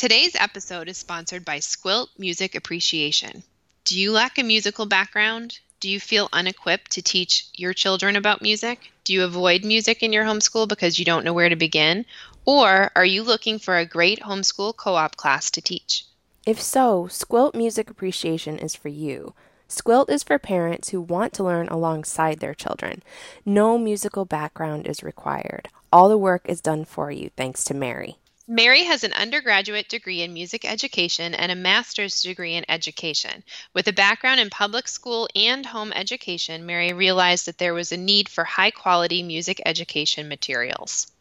[0.00, 3.42] Today's episode is sponsored by Squilt Music Appreciation.
[3.84, 5.58] Do you lack a musical background?
[5.78, 8.92] Do you feel unequipped to teach your children about music?
[9.04, 12.06] Do you avoid music in your homeschool because you don't know where to begin?
[12.46, 16.06] Or are you looking for a great homeschool co op class to teach?
[16.46, 19.34] If so, Squilt Music Appreciation is for you.
[19.68, 23.02] Squilt is for parents who want to learn alongside their children.
[23.44, 25.68] No musical background is required.
[25.92, 28.16] All the work is done for you thanks to Mary.
[28.52, 33.44] Mary has an undergraduate degree in music education and a master's degree in education.
[33.74, 37.96] With a background in public school and home education, Mary realized that there was a
[37.96, 41.12] need for high quality music education materials.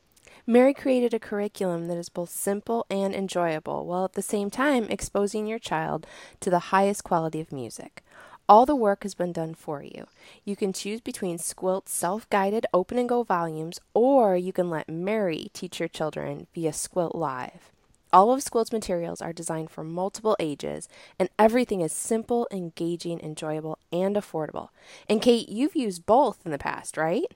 [0.48, 4.88] Mary created a curriculum that is both simple and enjoyable, while at the same time
[4.90, 6.08] exposing your child
[6.40, 8.02] to the highest quality of music.
[8.50, 10.08] All the work has been done for you.
[10.44, 14.90] You can choose between Squilt's self guided open and go volumes, or you can let
[14.90, 17.70] Mary teach your children via Squilt Live.
[18.12, 23.78] All of Squilt's materials are designed for multiple ages, and everything is simple, engaging, enjoyable,
[23.94, 24.70] and affordable.
[25.08, 27.32] And Cait, you've used both in the past, right?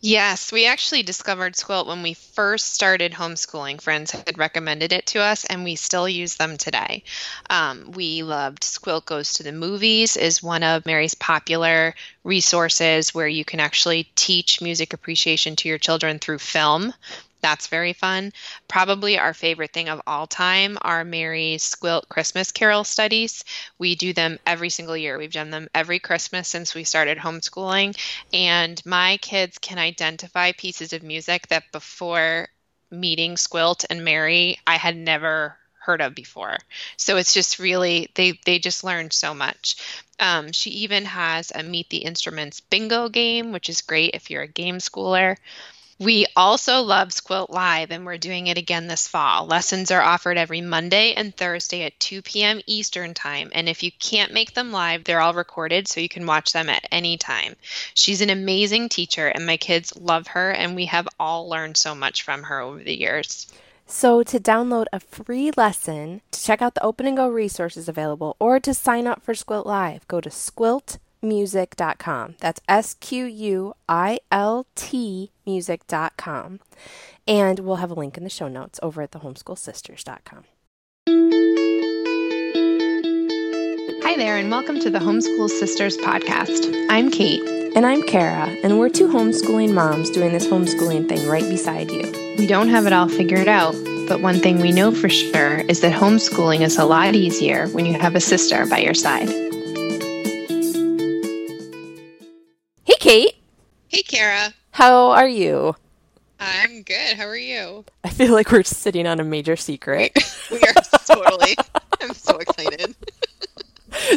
[0.00, 3.80] Yes, we actually discovered Squilt when we first started homeschooling.
[3.80, 7.02] Friends had recommended it to us, and we still use them today.
[7.48, 13.28] Um, we loved Squilt Goes to the Movies is one of Mary's popular resources where
[13.28, 16.92] you can actually teach music appreciation to your children through film.
[17.40, 18.32] That's very fun.
[18.68, 23.44] Probably our favorite thing of all time are Mary's Squilt Christmas Carol studies.
[23.78, 25.18] We do them every single year.
[25.18, 27.96] We've done them every Christmas since we started homeschooling.
[28.32, 32.48] And my kids can identify pieces of music that before
[32.90, 36.58] meeting Squilt and Mary, I had never heard of before.
[36.96, 39.76] So it's just really they they just learned so much.
[40.18, 44.42] Um, she even has a meet the instruments bingo game, which is great if you're
[44.42, 45.36] a game schooler.
[46.00, 49.44] We also love Squilt Live, and we're doing it again this fall.
[49.44, 52.62] Lessons are offered every Monday and Thursday at 2 p.m.
[52.66, 53.50] Eastern Time.
[53.54, 56.70] And if you can't make them live, they're all recorded so you can watch them
[56.70, 57.54] at any time.
[57.92, 61.94] She's an amazing teacher, and my kids love her, and we have all learned so
[61.94, 63.46] much from her over the years.
[63.86, 68.36] So, to download a free lesson, to check out the open and go resources available,
[68.38, 72.36] or to sign up for Squilt Live, go to squilt.com music.com.
[72.40, 76.60] That's S Q U I L T music.com.
[77.26, 80.44] And we'll have a link in the show notes over at thehomeschoolsisters.com.
[84.02, 86.74] Hi there, and welcome to the Homeschool Sisters podcast.
[86.90, 87.40] I'm Cait.
[87.76, 92.10] And I'm Kara, and we're two homeschooling moms doing this homeschooling thing right beside you.
[92.36, 93.76] We don't have it all figured out,
[94.08, 97.86] but one thing we know for sure is that homeschooling is a lot easier when
[97.86, 99.49] you have a sister by your side.
[103.00, 103.36] Cait.
[103.88, 104.52] Hey, Kara.
[104.72, 105.74] How are you?
[106.38, 107.16] I'm good.
[107.16, 107.86] How are you?
[108.04, 110.12] I feel like we're sitting on a major secret.
[110.50, 110.74] we are
[111.06, 111.56] totally.
[112.02, 112.94] I'm so excited.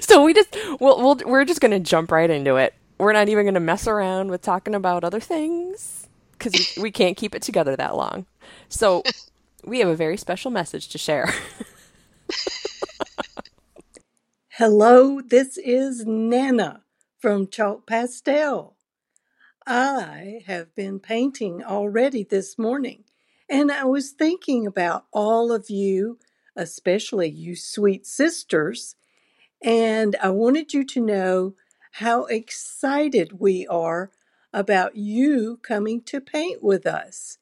[0.01, 2.73] so we just we'll, we'll we're just gonna jump right into it.
[2.97, 7.15] We're not even gonna mess around with talking about other things because we, we can't
[7.15, 8.25] keep it together that long.
[8.67, 9.01] So
[9.63, 11.33] we have a very special message to share.
[14.49, 16.81] Hello, this is Nana
[17.23, 18.72] from Chalk Pastel.
[19.65, 23.05] I have been painting already this morning,
[23.49, 26.19] and I was thinking about all of you,
[26.55, 28.97] especially you sweet sisters,
[29.63, 31.55] and I wanted you to know
[31.93, 34.11] how excited we are
[34.51, 37.37] about you coming to paint with us.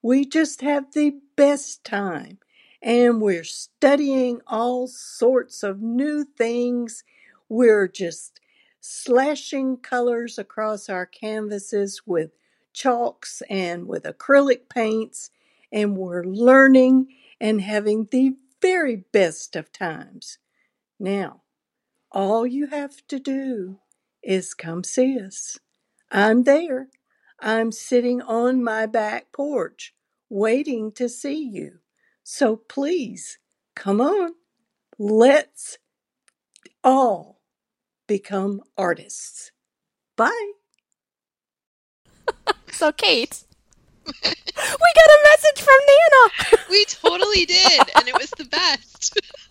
[0.00, 2.38] We just have the best time,
[2.80, 7.04] and we're studying all sorts of new things.
[7.50, 8.40] We're just
[8.86, 12.30] slashing colors across our canvases with
[12.72, 15.30] chalks and with acrylic paints,
[15.72, 17.08] and we're learning
[17.40, 20.38] and having the very best of times.
[20.98, 21.42] Now,
[22.12, 23.80] all you have to do
[24.22, 25.58] is come see us.
[26.10, 26.88] I'm there.
[27.40, 29.94] I'm sitting on my back porch
[30.30, 31.80] waiting to see you.
[32.24, 33.38] So please,
[33.74, 34.32] come on.
[34.98, 35.78] Let's
[36.82, 37.35] all
[38.06, 39.52] become artists.
[40.16, 40.52] Bye.
[42.70, 43.44] so, Cait,
[44.06, 46.62] we got a message from Nana.
[46.70, 49.20] we totally did, and it was the best.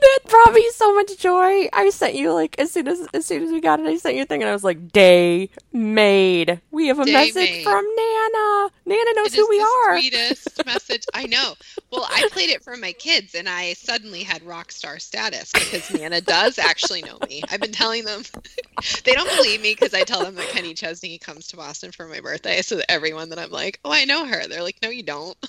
[0.00, 1.68] that brought me so much joy.
[1.72, 4.16] I sent you like as soon as as soon as we got it, I sent
[4.16, 6.60] you a thing, and I was like, "Day made.
[6.70, 7.64] We have a Day message made.
[7.64, 8.70] from Nana.
[8.86, 11.54] Nana knows who we are." Sweetest message I know.
[11.90, 15.90] Well, I played it for my kids, and I suddenly had rock star status because
[15.92, 17.42] Nana does actually know me.
[17.50, 18.22] I've been telling them.
[19.04, 22.06] they don't believe me because I tell them that Kenny Chesney comes to Boston for
[22.06, 22.62] my birthday.
[22.62, 25.36] So everyone that I'm like, "Oh, I know her," they're like, "No, you don't."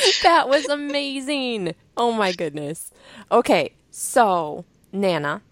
[0.22, 1.74] that was amazing.
[1.96, 2.90] Oh my goodness.
[3.30, 5.42] Okay, so Nana,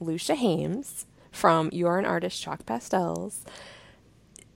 [0.00, 3.44] Lucia Hames from You're an Artist Chalk Pastels.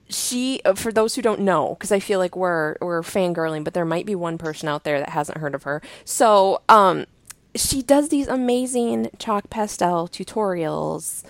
[0.09, 3.73] She, uh, for those who don't know, because I feel like we're we're fangirling, but
[3.73, 5.81] there might be one person out there that hasn't heard of her.
[6.05, 7.05] So, um,
[7.55, 11.23] she does these amazing chalk pastel tutorials.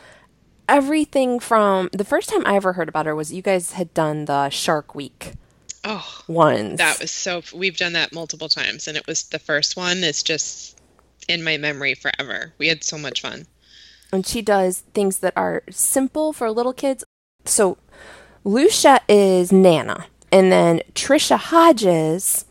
[0.68, 4.26] Everything from the first time I ever heard about her was you guys had done
[4.26, 5.34] the Shark Week
[5.86, 6.78] Oh, ones.
[6.78, 7.42] that was so.
[7.54, 10.04] We've done that multiple times, and it was the first one.
[10.04, 10.80] It's just
[11.28, 12.54] in my memory forever.
[12.58, 13.46] We had so much fun.
[14.12, 17.04] and she does things that are simple for little kids.
[17.46, 17.78] So
[18.44, 22.46] Lucia is Nana, and then Tricia Hodges,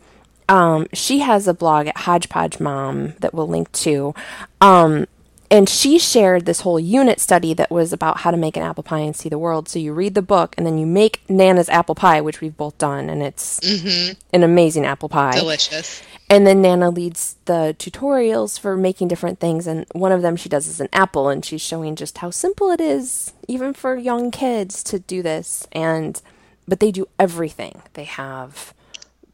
[0.49, 4.13] um, she has a blog at Hodgepodge Mom that we'll link to.
[4.61, 5.07] Um,
[5.53, 8.81] and she shared this whole unit study that was about how to make an apple
[8.81, 9.69] pie and see the world.
[9.69, 12.75] So you read the book and then you make Nana's apple pie, which we've both
[12.79, 14.13] done, and it's mm-hmm.
[14.33, 15.37] an amazing apple pie.
[15.37, 16.01] Delicious.
[16.27, 19.67] And then Nana leads the tutorials for making different things.
[19.67, 22.71] And one of them she does is an apple, and she's showing just how simple
[22.71, 25.67] it is, even for young kids, to do this.
[25.71, 26.19] And
[26.67, 27.83] but they do everything.
[27.93, 28.73] They have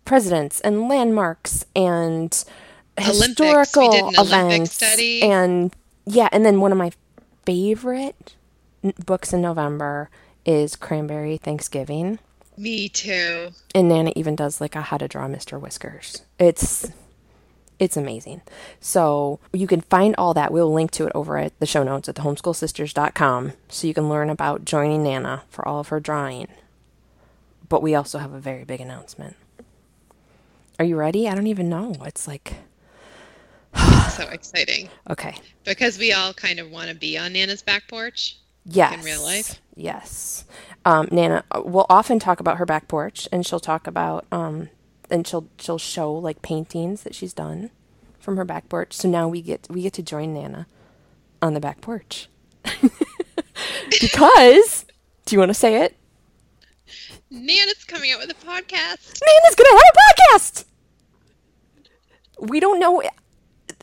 [0.04, 2.44] presidents and landmarks and
[3.00, 3.28] Olympics.
[3.28, 4.84] Historical did an Olympic events.
[5.24, 5.74] And
[6.10, 6.92] yeah, and then one of my
[7.46, 8.36] favorite
[8.84, 10.10] n- books in November
[10.46, 12.20] is Cranberry Thanksgiving.
[12.58, 13.52] Me too.
[13.74, 15.60] And Nana even does like a how to draw Mr.
[15.60, 16.24] Whiskers.
[16.40, 16.92] It's
[17.78, 18.42] it's amazing.
[18.82, 20.52] So you can find all that.
[20.52, 24.30] We'll link to it over at the show notes at thehomeschoolsisters.com so you can learn
[24.30, 26.48] about joining Nana for all of her drawing.
[27.70, 29.38] But we also have a very big announcement.
[30.78, 31.30] Are you ready?
[31.30, 31.96] I don't even know.
[32.06, 32.56] It's like
[34.10, 35.36] So exciting okay.
[35.64, 38.38] because we all kind of want to be on Nana's back porch.
[38.66, 39.00] Yes.
[39.00, 39.62] In real life?
[39.76, 40.44] Yes.
[40.84, 44.70] Um, Nana will often talk about her back porch, and she'll talk about, um,
[45.10, 47.70] and she'll she'll show like paintings that she's done
[48.20, 48.94] from her back porch.
[48.94, 50.68] So now we get we get to join Nana
[51.42, 52.28] on the back porch
[54.02, 54.86] because.
[55.26, 55.96] Do you want to say it?
[57.30, 59.22] Nana's coming out with a podcast.
[59.22, 60.66] Nana's gonna have a podcast.
[62.40, 63.04] We don't know.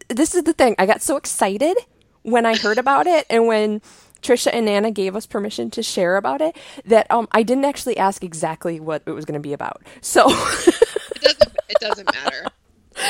[0.08, 0.75] This is the thing.
[0.79, 1.76] I got so excited
[2.23, 3.81] when I heard about it, and when
[4.23, 7.97] Tricia and Nana gave us permission to share about it, that um I didn't actually
[7.97, 9.82] ask exactly what it was going to be about.
[10.00, 10.26] So.
[10.29, 11.56] It doesn't.
[11.69, 12.44] It doesn't matter.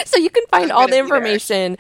[0.05, 1.77] So you can find I'm all the information,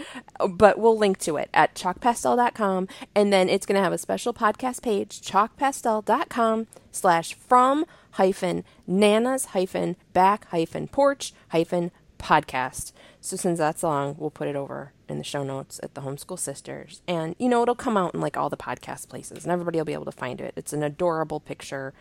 [0.49, 2.87] but we'll link to it at chalkpastel.com.
[3.17, 9.47] And then it's going to have a special podcast page, chalkpastel.com slash from hyphen nanas
[9.47, 12.93] hyphen back hyphen porch hyphen podcast.
[13.27, 16.39] So since that's long, we'll put it over in the show notes at the Homeschool
[16.39, 17.03] Sisters.
[17.09, 19.85] And, you know, it'll come out in like all the podcast places and everybody will
[19.85, 20.53] be able to find it.
[20.55, 21.93] It's an adorable picture,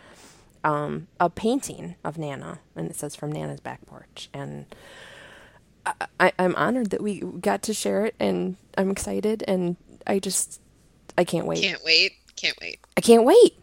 [0.63, 2.60] um, a painting of Nana.
[2.75, 4.30] And it says from Nana's back porch.
[4.36, 4.68] And
[6.19, 10.60] I, I'm honored that we got to share it, and I'm excited, and I just
[11.18, 11.62] I can't wait.
[11.62, 12.13] Can't wait.
[12.36, 12.80] Can't wait.
[12.98, 13.57] I can't wait.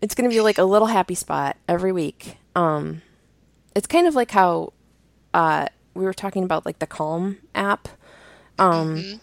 [0.00, 2.36] It's gonna be like a little happy spot every week.
[2.54, 3.02] Um,
[3.74, 4.72] it's kind of like how
[5.34, 5.68] uh
[5.98, 7.88] we were talking about like the Calm app.
[8.58, 9.20] Um,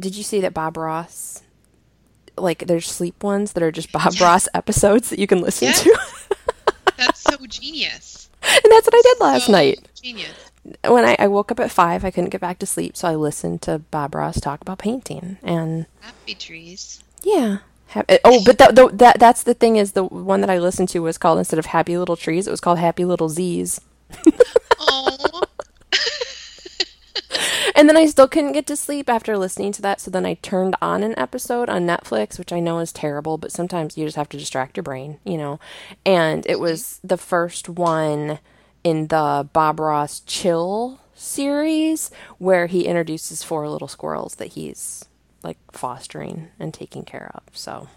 [0.00, 1.42] did you see that Bob Ross?
[2.36, 5.82] Like, there's sleep ones that are just Bob Ross episodes that you can listen Yes.
[5.84, 5.98] to,
[6.96, 8.28] That's so genius.
[8.42, 9.88] and that's what I did last So night.
[10.02, 10.32] Genius.
[10.88, 13.14] when I, I woke up at five, I couldn't get back to sleep, so I
[13.14, 17.02] listened to Bob Ross talk about painting, and Happy trees.
[17.22, 17.58] yeah.
[18.24, 20.98] Oh, but that, the, that that's the thing is the one that I listened to
[20.98, 23.80] was called instead of Happy Little Trees, it was called Happy Little Z's,
[24.80, 25.42] Oh,
[27.74, 30.00] and then I still couldn't get to sleep after listening to that.
[30.00, 33.52] So then I turned on an episode on Netflix, which I know is terrible, but
[33.52, 35.58] sometimes you just have to distract your brain, you know.
[36.04, 38.38] And it was the first one
[38.82, 45.04] in the Bob Ross Chill series where he introduces four little squirrels that he's
[45.42, 47.42] like fostering and taking care of.
[47.52, 47.88] So,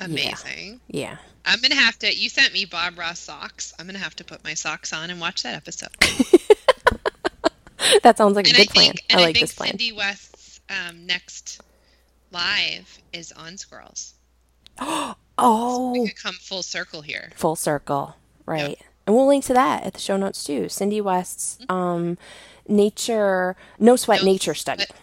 [0.00, 0.80] amazing.
[0.88, 1.16] yeah.
[1.44, 2.14] I'm gonna have to.
[2.14, 3.74] You sent me Bob Ross socks.
[3.78, 5.90] I'm gonna have to put my socks on and watch that episode.
[8.02, 8.86] That sounds like a And good I plan.
[8.92, 9.68] think, I and I, like think this plan.
[9.70, 11.60] Cindy West's um, next
[12.30, 14.14] live is on squirrels.
[15.38, 17.30] Oh, We could come full circle here.
[17.34, 21.58] full circle right and we'll link to that at the show notes too cindy west's
[21.70, 22.18] um
[22.68, 24.26] nature no sweat Mm-hmm.
[24.26, 24.98] No nature study Sweat-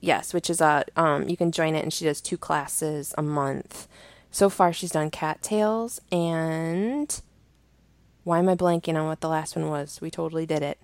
[0.00, 3.22] yes which is a um you can join it and she does two classes a
[3.22, 3.86] month
[4.30, 7.20] so far she's done cattails and
[8.24, 10.78] why am i blanking on what the last one was we totally did it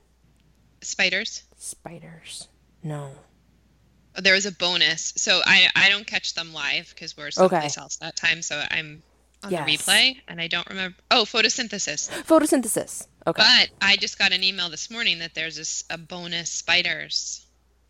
[0.83, 1.45] Spiders.
[1.57, 2.49] spiders
[2.83, 3.11] no
[4.17, 7.77] oh, There was a bonus, so I I don't catch them live because we're someplace
[7.79, 8.43] else that time.
[8.43, 9.03] So I'm
[9.43, 9.65] on Yes.
[9.67, 10.97] the replay, and I don't remember.
[11.11, 12.11] Oh, photosynthesis.
[12.25, 13.43] photosynthesis Okay.
[13.43, 17.47] But I just got an email this morning that there's a bonus spiders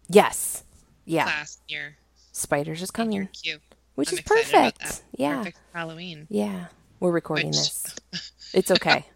[0.09, 0.65] yes.
[1.05, 1.25] Yeah.
[1.25, 1.97] class here.
[2.33, 3.59] Spiders is coming, queue.
[3.95, 5.03] which I'm is perfect.
[5.17, 5.39] Yeah.
[5.39, 6.27] Perfect Halloween.
[6.29, 6.67] Yeah.
[6.99, 7.95] We're recording Which- this.
[8.53, 9.07] It's okay.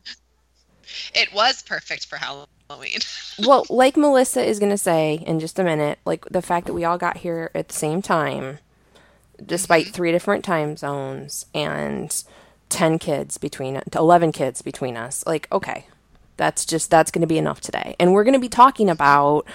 [1.14, 2.46] It was perfect for Halloween.
[3.46, 6.74] well, like Melissa is going to say in just a minute, like the fact that
[6.74, 8.58] we all got here at the same time,
[9.44, 9.94] despite mm-hmm.
[9.94, 12.24] three different time zones and
[12.68, 15.24] 10 kids between 11 kids between us.
[15.26, 15.86] Like, okay.
[16.36, 17.94] That's just that's going to be enough today.
[18.00, 19.46] And we're going to be talking about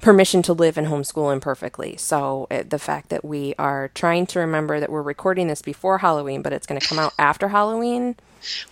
[0.00, 1.96] permission to live and homeschool imperfectly.
[1.96, 5.98] So it, the fact that we are trying to remember that we're recording this before
[5.98, 8.16] Halloween, but it's going to come out after Halloween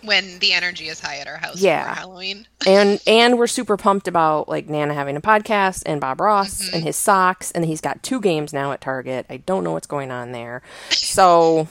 [0.03, 1.93] when the energy is high at our house Yeah.
[1.93, 2.47] for Halloween.
[2.67, 6.75] and and we're super pumped about like Nana having a podcast and Bob Ross mm-hmm.
[6.75, 9.25] and his socks and he's got two games now at Target.
[9.29, 10.61] I don't know what's going on there.
[11.17, 11.67] So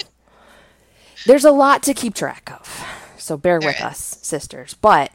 [1.27, 2.85] there's a lot to keep track of.
[3.17, 4.75] So bear with us, sisters.
[4.75, 5.13] But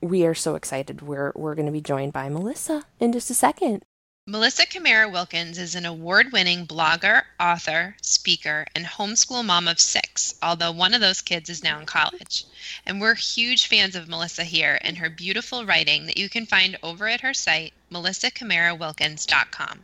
[0.00, 1.02] we are so excited.
[1.02, 3.84] We're we're going to be joined by Melissa in just a second.
[4.28, 10.34] Melissa Camara Wilkins is an award winning blogger, author, speaker, and homeschool mom of six,
[10.42, 12.46] although one of those kids is now in college.
[12.86, 16.78] And we're huge fans of Melissa here and her beautiful writing that you can find
[16.82, 19.80] over at her site, melissacamarawilkins.com.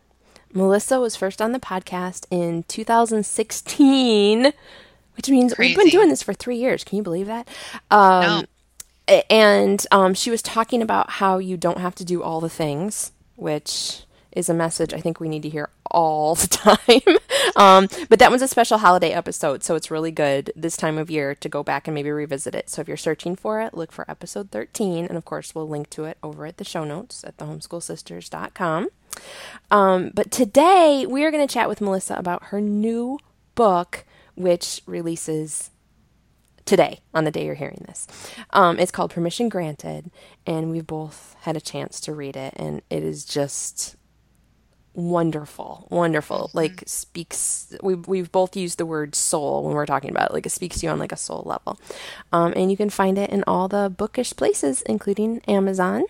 [0.54, 4.54] Melissa was first on the podcast in 2016,
[5.16, 6.82] which means we've been doing this for three years.
[6.82, 7.46] Can you believe that?
[7.90, 8.46] Um,
[9.06, 9.22] No.
[9.28, 13.12] and um, she was talking about how you don't have to do all the things,
[13.36, 17.16] which is a message I think we need to hear all the time.
[17.56, 21.10] um, but that was a special holiday episode, so it's really good this time of
[21.10, 22.70] year to go back and maybe revisit it.
[22.70, 25.90] So if you're searching for it, look for episode 13, and of course, we'll link
[25.90, 28.88] to it over at the show notes at thehomeschoolsisters.com.
[29.70, 33.18] Um, but today we are going to chat with Melissa about her new
[33.54, 34.04] book,
[34.36, 35.70] which releases
[36.64, 38.06] today on the day you're hearing this.
[38.50, 40.10] Um, it's called Permission Granted,
[40.46, 43.96] and we've both had a chance to read it, and it is just
[45.00, 46.50] wonderful, wonderful.
[46.52, 47.74] Like speaks.
[47.82, 50.34] We we've both used the word soul when we're talking about it.
[50.34, 51.78] Like it speaks to you on like a soul level,
[52.32, 56.04] um, and you can find it in all the bookish places, including Amazon.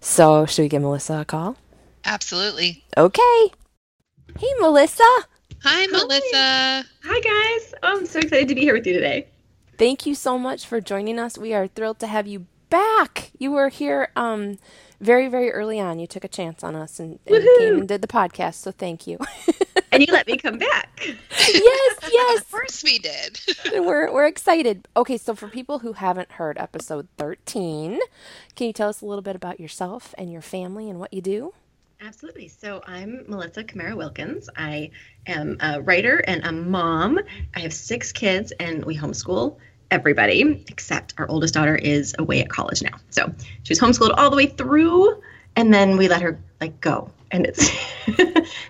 [0.00, 1.56] So should we give Melissa a call?
[2.04, 2.84] Absolutely.
[2.96, 3.52] Okay.
[4.38, 5.04] Hey, Melissa.
[5.64, 6.84] Hi, Melissa.
[7.04, 9.28] Hi guys, I'm so excited to be here with you today.
[9.78, 11.38] Thank you so much for joining us.
[11.38, 13.30] We are thrilled to have you back.
[13.38, 14.58] You were here um,
[15.02, 15.98] very, very early on.
[15.98, 18.54] You took a chance on us and, and came and did the podcast.
[18.54, 19.18] So thank you.
[19.92, 20.88] And you let me come back.
[21.04, 22.40] yes, yes.
[22.40, 23.38] Of course we did.
[23.84, 24.88] we're we're excited.
[24.96, 28.00] Okay, so for people who haven't heard episode 13,
[28.56, 31.20] can you tell us a little bit about yourself and your family and what you
[31.20, 31.52] do?
[32.00, 32.48] Absolutely.
[32.48, 34.48] So I'm Melissa Camara Wilkins.
[34.56, 34.92] I
[35.26, 37.20] am a writer and a mom.
[37.54, 39.58] I have six kids and we homeschool
[39.92, 42.96] everybody except our oldest daughter is away at college now.
[43.10, 43.32] So
[43.62, 45.22] she was homeschooled all the way through
[45.54, 47.10] and then we let her like go.
[47.30, 47.70] And it's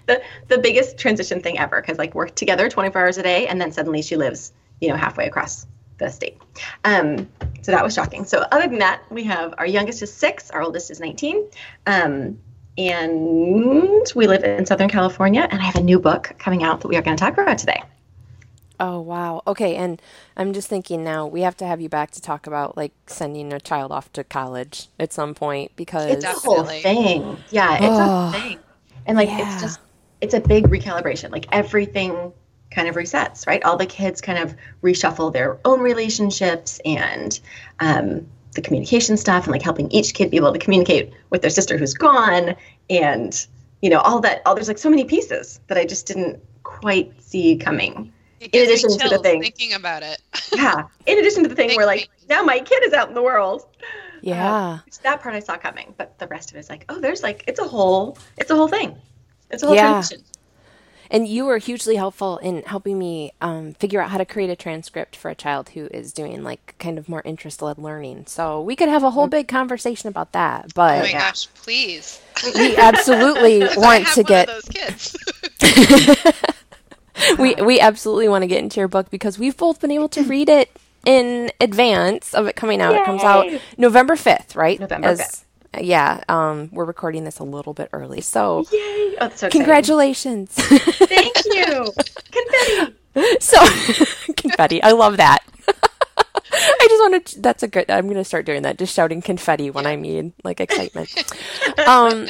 [0.07, 3.61] the the biggest transition thing ever because like we're together 24 hours a day and
[3.61, 5.67] then suddenly she lives, you know, halfway across
[5.99, 6.38] the state.
[6.85, 7.29] Um,
[7.62, 8.25] so that was shocking.
[8.25, 11.49] So other than that, we have our youngest is six, our oldest is 19.
[11.87, 12.38] Um,
[12.79, 16.88] and we live in Southern California, and I have a new book coming out that
[16.88, 17.83] we are going to talk about today.
[18.83, 19.43] Oh wow.
[19.47, 20.03] Okay, and
[20.37, 23.53] I'm just thinking now we have to have you back to talk about like sending
[23.53, 27.39] a child off to college at some point because It's a whole thing.
[27.51, 28.59] Yeah, it's Oh, a thing.
[29.07, 29.39] And like yeah.
[29.39, 29.81] it's just
[30.21, 31.31] it's a big recalibration.
[31.31, 32.33] Like everything
[32.71, 33.62] kind of resets, right?
[33.65, 37.39] All the kids kind of reshuffle their own relationships and
[37.81, 41.51] um, the communication stuff and like helping each kid be able to communicate with their
[41.51, 42.57] sister who's gone
[42.91, 43.47] and
[43.83, 47.21] you know all that all there's like so many pieces that I just didn't quite
[47.23, 48.12] see coming.
[48.44, 50.20] It gives me addition to the thing- thinking about it.
[50.54, 50.82] Yeah.
[51.06, 52.26] In addition to the thing Thank where like you.
[52.28, 53.66] now my kid is out in the world.
[54.20, 54.80] yeah.
[54.87, 57.22] It's that part I saw coming, but the rest of it is like, oh, there's
[57.22, 58.96] like it's a whole it's a whole thing.
[59.50, 59.92] It's a whole Yeah.
[59.92, 60.25] transition.
[61.11, 64.56] And you were hugely helpful in helping me um, figure out how to create a
[64.56, 68.25] transcript for a child who is doing like kind of more interest led learning.
[68.26, 70.72] So we could have a whole big conversation about that.
[70.75, 71.18] But Oh But my yeah.
[71.30, 72.18] gosh, please.
[72.54, 75.16] we absolutely I want have to one get of those kids.
[77.38, 80.23] we we absolutely want to get into your book because we've both been able to
[80.28, 80.71] read it
[81.04, 82.95] in advance of it coming out.
[82.95, 84.78] It comes out November fifth, right?
[84.78, 85.45] November 5th.
[85.81, 89.16] Yeah, um, we're recording this a little bit early, so Yay!
[89.21, 90.50] Oh, so congratulations.
[90.52, 91.92] Thank you.
[92.31, 92.95] Confetti.
[93.40, 93.59] so
[94.37, 95.40] confetti, I love that.
[96.52, 97.40] I just want to.
[97.40, 97.90] That's a good.
[97.90, 98.78] I'm going to start doing that.
[98.78, 101.11] Just shouting confetti when I mean like excitement.
[101.87, 102.28] um,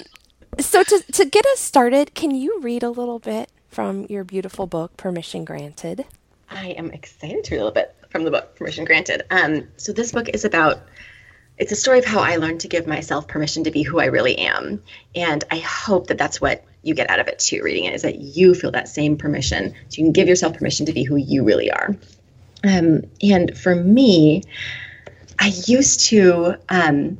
[0.60, 4.66] so to to get us started, can you read a little bit from your beautiful
[4.66, 6.04] book, Permission Granted?
[6.50, 9.22] I am excited to read a little bit from the book Permission Granted.
[9.30, 10.82] Um, so this book is about
[11.58, 14.06] it's a story of how I learned to give myself permission to be who I
[14.06, 14.82] really am.
[15.14, 18.02] And I hope that that's what you get out of it too, reading it, is
[18.02, 19.74] that you feel that same permission.
[19.88, 21.96] So you can give yourself permission to be who you really are.
[22.64, 24.42] Um, and for me,
[25.38, 27.18] I used to um,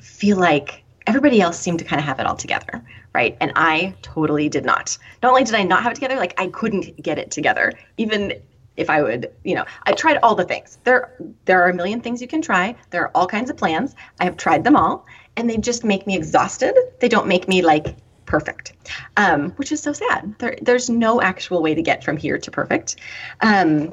[0.00, 2.82] feel like everybody else seemed to kind of have it all together,
[3.14, 3.36] right?
[3.40, 4.96] And I totally did not.
[5.22, 7.72] Not only did I not have it together, like I couldn't get it together.
[7.96, 8.32] Even
[8.76, 10.78] if I would, you know, I tried all the things.
[10.84, 11.14] There
[11.44, 12.74] there are a million things you can try.
[12.90, 13.94] There are all kinds of plans.
[14.20, 16.74] I have tried them all, and they just make me exhausted.
[17.00, 18.72] They don't make me like perfect,
[19.16, 20.34] um, which is so sad.
[20.38, 22.96] There, there's no actual way to get from here to perfect.
[23.40, 23.92] Um,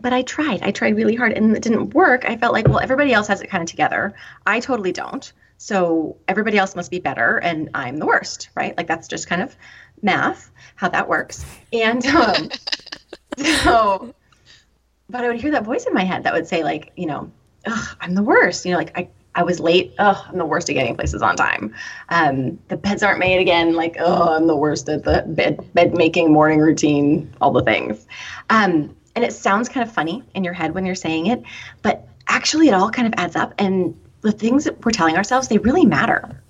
[0.00, 0.62] but I tried.
[0.62, 2.24] I tried really hard and it didn't work.
[2.28, 4.14] I felt like, well, everybody else has it kind of together.
[4.46, 5.32] I totally don't.
[5.58, 8.76] So everybody else must be better and I'm the worst, right?
[8.76, 9.56] Like that's just kind of
[10.02, 11.44] math, how that works.
[11.72, 12.50] And um,
[13.62, 14.14] so,
[15.08, 17.30] but I would hear that voice in my head that would say, like, you know,
[18.00, 18.64] I'm the worst.
[18.64, 19.94] You know, like I, I was late.
[19.98, 21.74] Oh, I'm the worst at getting places on time.
[22.08, 23.74] Um, the beds aren't made again.
[23.74, 27.32] Like, oh, I'm the worst at the bed bed making morning routine.
[27.40, 28.06] All the things.
[28.50, 31.42] Um, and it sounds kind of funny in your head when you're saying it,
[31.82, 33.54] but actually it all kind of adds up.
[33.58, 36.42] And the things that we're telling ourselves, they really matter.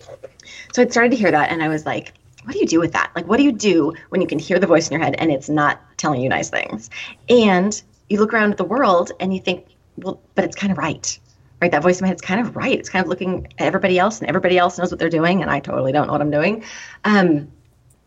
[0.73, 2.12] So I started to hear that and I was like,
[2.45, 3.11] what do you do with that?
[3.14, 5.30] Like, what do you do when you can hear the voice in your head and
[5.30, 6.90] it's not telling you nice things?
[7.28, 9.66] And you look around at the world and you think,
[9.99, 11.18] well, but it's kind of right.
[11.61, 11.71] Right?
[11.71, 12.78] That voice in my head is kind of right.
[12.78, 15.50] It's kind of looking at everybody else and everybody else knows what they're doing and
[15.50, 16.64] I totally don't know what I'm doing.
[17.04, 17.50] Um,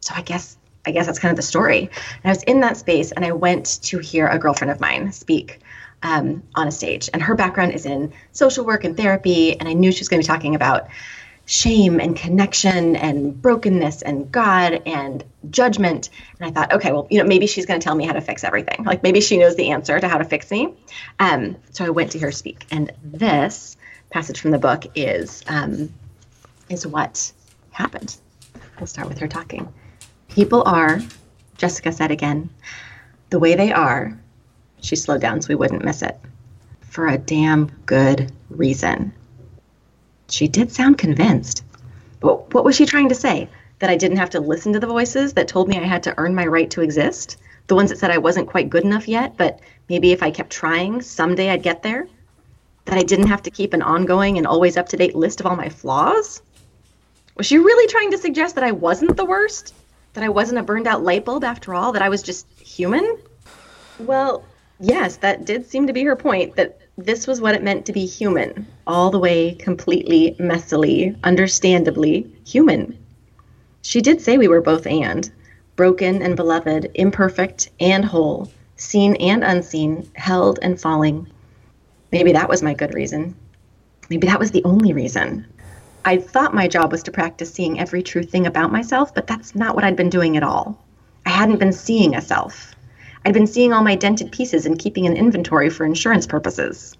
[0.02, 1.82] so I guess I guess that's kind of the story.
[1.82, 5.12] And I was in that space and I went to hear a girlfriend of mine
[5.12, 5.60] speak
[6.04, 7.10] um, on a stage.
[7.14, 9.60] And her background is in social work and therapy.
[9.60, 10.88] And I knew she was going to be talking about
[11.46, 16.10] shame and connection and brokenness and God and judgment.
[16.40, 18.22] And I thought, okay, well, you know, maybe she's going to tell me how to
[18.22, 18.84] fix everything.
[18.84, 20.76] Like maybe she knows the answer to how to fix me.
[21.18, 22.68] Um, so I went to hear speak.
[22.70, 23.78] And this
[24.12, 25.92] passage from the book is um,
[26.70, 27.32] is what
[27.72, 28.16] happened.
[28.80, 29.74] We'll start with her talking.
[30.28, 31.02] People are,
[31.58, 32.50] Jessica said again,
[33.32, 34.20] the way they are.
[34.82, 36.18] She slowed down so we wouldn't miss it.
[36.82, 39.14] For a damn good reason.
[40.30, 41.64] She did sound convinced.
[42.20, 43.50] But what was she trying to say?
[43.80, 46.18] That I didn't have to listen to the voices that told me I had to
[46.18, 47.38] earn my right to exist?
[47.68, 50.50] The ones that said I wasn't quite good enough yet, but maybe if I kept
[50.50, 52.08] trying, someday I'd get there?
[52.86, 55.46] That I didn't have to keep an ongoing and always up to date list of
[55.46, 56.42] all my flaws?
[57.36, 59.74] Was she really trying to suggest that I wasn't the worst?
[60.14, 61.94] That I wasn't a burned out light bulb after all?
[61.94, 63.18] That I was just human?
[64.00, 64.44] Well,
[64.80, 67.94] yes, that did seem to be her point that this was what it meant to
[67.94, 72.98] be human, all the way, completely, messily, understandably human.
[73.82, 75.32] She did say we were both and
[75.76, 81.26] broken and beloved, imperfect and whole, seen and unseen, held and falling.
[82.12, 83.34] Maybe that was my good reason.
[84.10, 85.46] Maybe that was the only reason.
[86.04, 89.56] I thought my job was to practice seeing every true thing about myself, but that's
[89.56, 90.84] not what I'd been doing at all.
[91.26, 92.76] I hadn't been seeing a self.
[93.26, 96.96] I'd been seeing all my dented pieces and keeping an inventory for insurance purposes.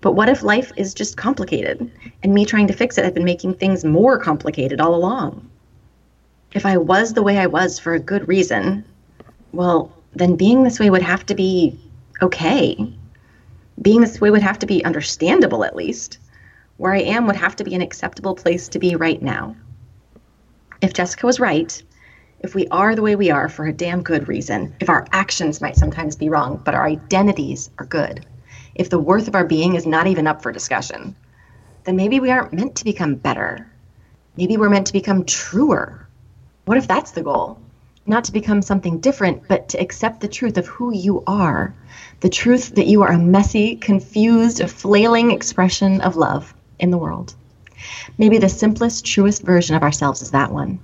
[0.00, 1.90] But what if life is just complicated,
[2.22, 5.50] and me trying to fix it had been making things more complicated all along?
[6.52, 8.84] If I was the way I was for a good reason,
[9.52, 11.78] well, then being this way would have to be
[12.22, 12.94] okay.
[13.82, 16.18] Being this way would have to be understandable, at least.
[16.76, 19.56] Where I am would have to be an acceptable place to be right now.
[20.82, 21.82] If Jessica was right,
[22.40, 25.60] if we are the way we are for a damn good reason, if our actions
[25.60, 28.24] might sometimes be wrong, but our identities are good,
[28.74, 31.16] if the worth of our being is not even up for discussion,
[31.84, 33.66] then maybe we aren't meant to become better.
[34.36, 36.06] Maybe we're meant to become truer.
[36.66, 37.58] What if that's the goal?
[38.06, 41.74] Not to become something different, but to accept the truth of who you are.
[42.20, 47.34] The truth that you are a messy, confused, flailing expression of love in the world.
[48.18, 50.80] Maybe the simplest, truest version of ourselves is that one.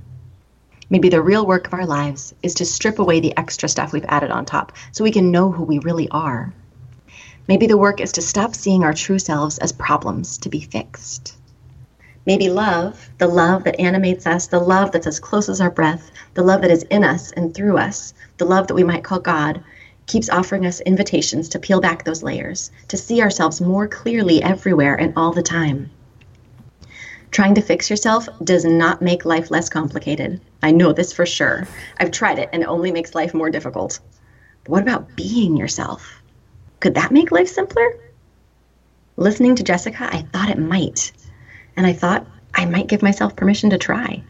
[0.92, 4.04] Maybe the real work of our lives is to strip away the extra stuff we've
[4.08, 6.52] added on top so we can know who we really are.
[7.48, 11.34] Maybe the work is to stop seeing our true selves as problems to be fixed.
[12.26, 16.10] Maybe love, the love that animates us, the love that's as close as our breath,
[16.34, 19.18] the love that is in us and through us, the love that we might call
[19.18, 19.64] God,
[20.04, 24.94] keeps offering us invitations to peel back those layers, to see ourselves more clearly everywhere
[24.94, 25.88] and all the time.
[27.30, 30.38] Trying to fix yourself does not make life less complicated.
[30.62, 31.66] I know this for sure.
[31.98, 34.00] I've tried it and it only makes life more difficult.
[34.64, 36.22] But what about being yourself?
[36.80, 37.98] Could that make life simpler?
[39.16, 41.12] Listening to Jessica, I thought it might.
[41.76, 44.22] And I thought I might give myself permission to try.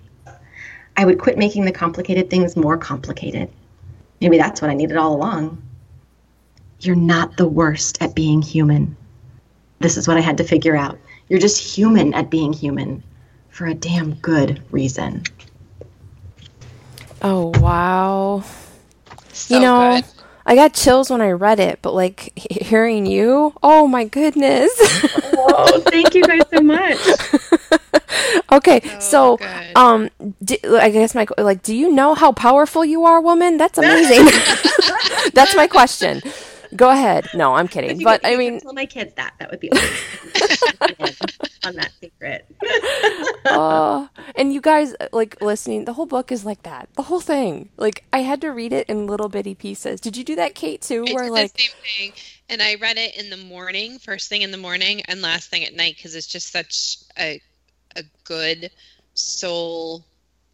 [0.97, 3.51] I would quit making the complicated things more complicated
[4.23, 5.61] Maybe that's what I needed all along.
[6.79, 8.97] You're not the worst at being human.
[9.81, 10.97] This is what I had to figure out.
[11.29, 13.03] You're just human at being human
[13.49, 15.25] for a damn good reason.
[17.23, 18.43] Oh, wow.
[19.33, 20.05] So you know, good.
[20.45, 24.73] I got chills when I read it, but like he- hearing you, oh my goodness.
[25.35, 26.99] Oh, thank you guys so much.
[28.53, 29.77] okay, So so good.
[29.77, 30.11] um,
[30.81, 33.57] I guess my like, do you know how powerful you are, woman?
[33.57, 34.27] That's amazing.
[35.33, 36.23] That's my question.
[36.75, 37.29] Go ahead.
[37.35, 38.03] No, I'm kidding.
[38.03, 39.35] But I mean, tell my kids that.
[39.39, 39.71] That would be
[41.65, 42.47] on that secret.
[43.47, 45.85] oh, and you guys like listening.
[45.85, 46.89] The whole book is like that.
[46.95, 47.69] The whole thing.
[47.77, 50.01] Like I had to read it in little bitty pieces.
[50.01, 50.83] Did you do that, Cait?
[50.83, 51.05] Too?
[51.09, 52.13] I Where did like, the same thing,
[52.49, 55.65] and I read it in the morning, first thing in the morning, and last thing
[55.65, 57.41] at night because it's just such a
[57.97, 58.71] a good
[59.15, 60.05] soul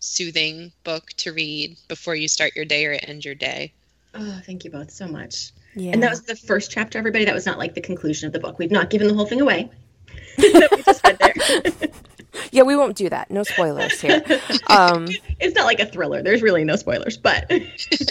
[0.00, 3.72] soothing book to read before you start your day or end your day.
[4.14, 5.52] Oh, thank you both so much.
[5.78, 5.92] Yeah.
[5.92, 7.24] And that was the first chapter, everybody.
[7.24, 8.58] That was not like the conclusion of the book.
[8.58, 9.70] We've not given the whole thing away.
[10.38, 11.34] we there.
[12.50, 13.30] yeah, we won't do that.
[13.30, 14.22] No spoilers here.
[14.68, 15.08] Um,
[15.40, 16.22] it's not like a thriller.
[16.22, 17.50] There's really no spoilers, but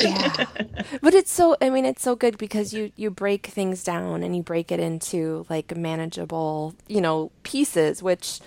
[0.01, 0.45] yeah
[1.01, 4.35] but it's so i mean it's so good because you you break things down and
[4.35, 8.39] you break it into like manageable you know pieces which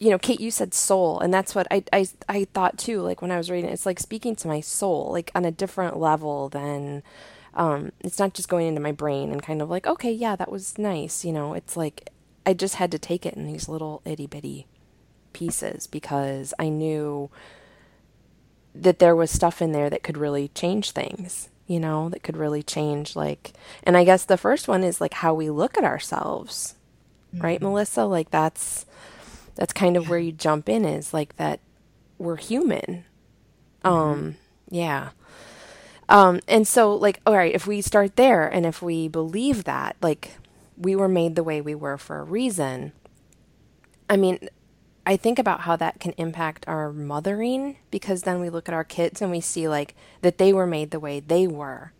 [0.00, 3.22] you know cait you said soul and that's what i i, I thought too like
[3.22, 5.98] when i was reading it, it's like speaking to my soul like on a different
[5.98, 7.02] level than
[7.54, 10.50] um it's not just going into my brain and kind of like okay yeah that
[10.50, 12.10] was nice you know it's like
[12.46, 14.66] i just had to take it in these little itty bitty
[15.32, 17.30] pieces because i knew
[18.74, 22.36] that there was stuff in there that could really change things, you know, that could
[22.36, 23.52] really change like
[23.84, 26.74] and I guess the first one is like how we look at ourselves.
[27.40, 28.04] Right, Melissa?
[28.04, 28.86] Like that's
[29.56, 31.60] that's kind of where you jump in is like that
[32.18, 33.04] we're human.
[33.84, 34.36] Um
[34.70, 35.10] yeah.
[36.08, 39.96] Um and so like all right, if we start there and if we believe that
[40.02, 40.36] like
[40.76, 42.92] we were made the way we were for a reason,
[44.08, 44.38] I mean,
[45.06, 48.84] I think about how that can impact our mothering because then we look at our
[48.84, 51.92] kids and we see like that they were made the way they were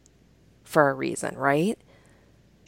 [0.65, 1.79] for a reason, right?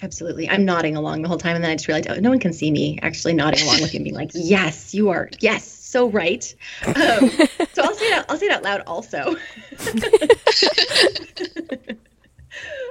[0.02, 0.48] Absolutely.
[0.48, 1.56] I'm nodding along the whole time.
[1.56, 3.94] And then I just realized, oh, no one can see me actually nodding along with
[3.94, 5.30] you and being like, yes, you are.
[5.40, 6.54] Yes, so right.
[6.86, 6.94] Um,
[7.72, 9.30] so I'll say it out, I'll say it out loud also.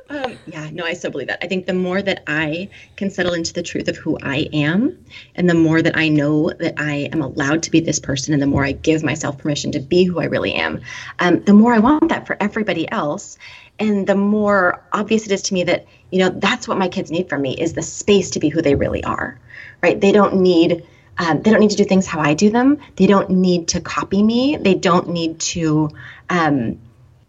[0.09, 1.37] um, yeah, no, I so believe that.
[1.43, 5.05] I think the more that I can settle into the truth of who I am,
[5.35, 8.41] and the more that I know that I am allowed to be this person, and
[8.41, 10.81] the more I give myself permission to be who I really am,
[11.19, 13.37] um, the more I want that for everybody else.
[13.77, 17.11] And the more obvious it is to me that, you know, that's what my kids
[17.11, 19.39] need from me is the space to be who they really are,
[19.83, 20.01] right?
[20.01, 20.87] They don't need.
[21.17, 22.79] Um, they don't need to do things how I do them.
[22.95, 24.57] They don't need to copy me.
[24.57, 25.89] They don't need to,
[26.29, 26.79] um,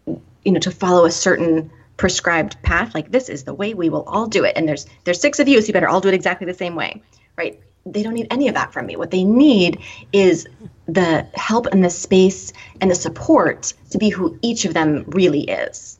[0.05, 2.93] you know, to follow a certain prescribed path.
[2.93, 4.53] Like this is the way we will all do it.
[4.55, 6.75] And there's there's six of you, so you better all do it exactly the same
[6.75, 7.01] way,
[7.37, 7.59] right?
[7.85, 8.97] They don't need any of that from me.
[8.97, 9.79] What they need
[10.11, 10.47] is
[10.87, 15.41] the help and the space and the support to be who each of them really
[15.41, 15.97] is.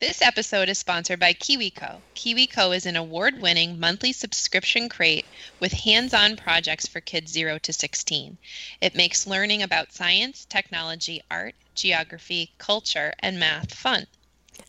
[0.00, 1.96] This episode is sponsored by KiwiCo.
[2.14, 5.26] KiwiCo is an award winning monthly subscription crate
[5.58, 8.38] with hands on projects for kids 0 to 16.
[8.80, 14.06] It makes learning about science, technology, art, geography, culture, and math fun.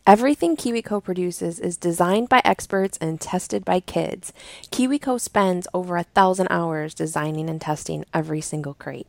[0.04, 4.32] Everything KiwiCo produces is designed by experts and tested by kids.
[4.72, 9.06] KiwiCo spends over a thousand hours designing and testing every single crate.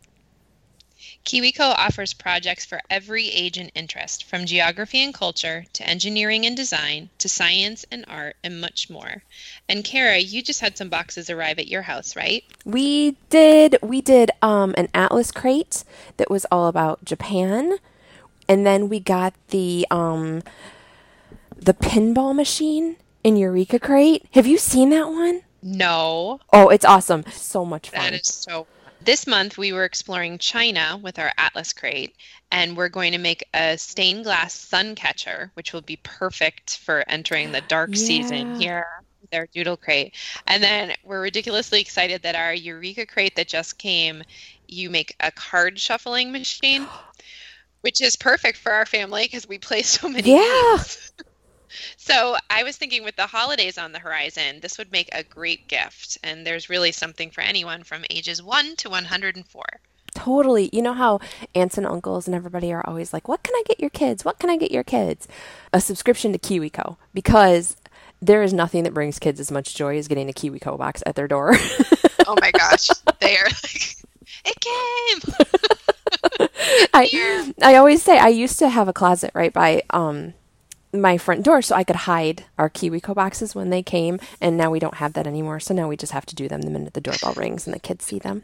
[1.25, 6.57] KiwiCo offers projects for every age and interest, from geography and culture to engineering and
[6.57, 9.21] design to science and art and much more.
[9.69, 12.43] And Kara, you just had some boxes arrive at your house, right?
[12.65, 15.83] We did we did um, an atlas crate
[16.17, 17.77] that was all about Japan,
[18.49, 20.41] and then we got the um,
[21.55, 24.25] the pinball machine in Eureka crate.
[24.31, 25.41] Have you seen that one?
[25.63, 27.23] No, Oh, it's awesome!
[27.31, 28.01] So much fun.
[28.11, 28.65] that is so.
[29.03, 32.15] This month we were exploring China with our Atlas crate,
[32.51, 37.03] and we're going to make a stained glass sun catcher, which will be perfect for
[37.07, 38.85] entering the dark season here
[39.21, 40.13] with our doodle crate.
[40.45, 44.21] And then we're ridiculously excited that our Eureka crate that just came,
[44.67, 46.85] you make a card shuffling machine,
[47.81, 50.77] which is perfect for our family because we play so many Yeah.
[51.97, 55.67] So I was thinking with the holidays on the horizon, this would make a great
[55.67, 56.17] gift.
[56.23, 59.63] And there's really something for anyone from ages 1 to 104.
[60.13, 60.69] Totally.
[60.73, 61.19] You know how
[61.55, 64.25] aunts and uncles and everybody are always like, "What can I get your kids?
[64.25, 65.27] What can I get your kids?"
[65.71, 67.77] A subscription to KiwiCo because
[68.21, 71.15] there is nothing that brings kids as much joy as getting a KiwiCo box at
[71.15, 71.55] their door.
[72.27, 72.87] Oh my gosh.
[73.19, 73.95] they are like,
[74.45, 76.47] it came.
[76.93, 80.35] I I always say I used to have a closet right by um
[80.93, 84.19] my front door so I could hide our KiwiCo boxes when they came.
[84.39, 85.59] And now we don't have that anymore.
[85.59, 87.79] So now we just have to do them the minute the doorbell rings and the
[87.79, 88.43] kids see them.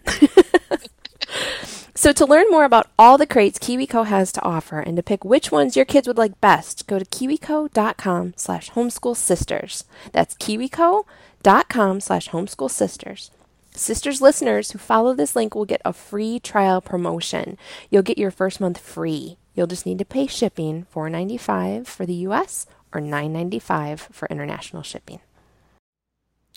[1.95, 5.25] so to learn more about all the crates KiwiCo has to offer and to pick
[5.25, 9.83] which ones your kids would like best, go to kiwico.com slash homeschool sisters.
[10.11, 13.31] That's kiwico.com slash homeschool sisters.
[13.71, 17.59] Sisters listeners who follow this link will get a free trial promotion.
[17.91, 19.37] You'll get your first month free.
[19.57, 25.19] You'll just need to pay shipping $4.95 for the US or $9.95 for international shipping.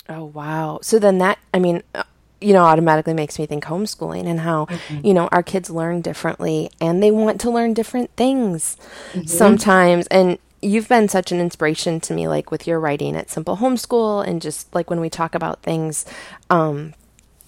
[0.09, 0.81] Oh wow.
[0.83, 2.03] So then that I mean uh,
[2.41, 5.07] you know automatically makes me think homeschooling and how mm-hmm.
[5.07, 8.77] you know our kids learn differently and they want to learn different things
[9.13, 9.27] mm-hmm.
[9.27, 13.59] sometimes and you've been such an inspiration to me like with your writing at simple
[13.59, 16.05] homeschool and just like when we talk about things
[16.49, 16.95] um,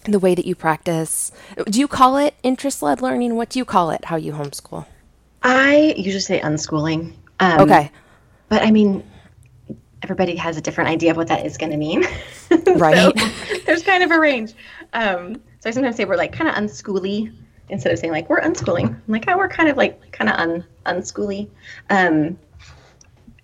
[0.05, 1.31] the way that you practice.
[1.67, 3.37] Do you call it interest led learning?
[3.37, 4.07] What do you call it?
[4.07, 4.87] How you homeschool?
[5.43, 7.15] I usually say unschooling.
[7.41, 7.91] Um, okay.
[8.49, 9.03] But I mean,
[10.03, 12.05] everybody has a different idea of what that is going to mean.
[12.67, 13.19] Right.
[13.19, 14.53] so there's kind of a range.
[14.93, 17.35] Um, so I sometimes say we're like kind of unschooly
[17.71, 18.89] instead of saying like we're unschooling.
[18.89, 21.49] I'm like, oh, we're kind of like kind of un unschooly.
[21.89, 22.39] Um,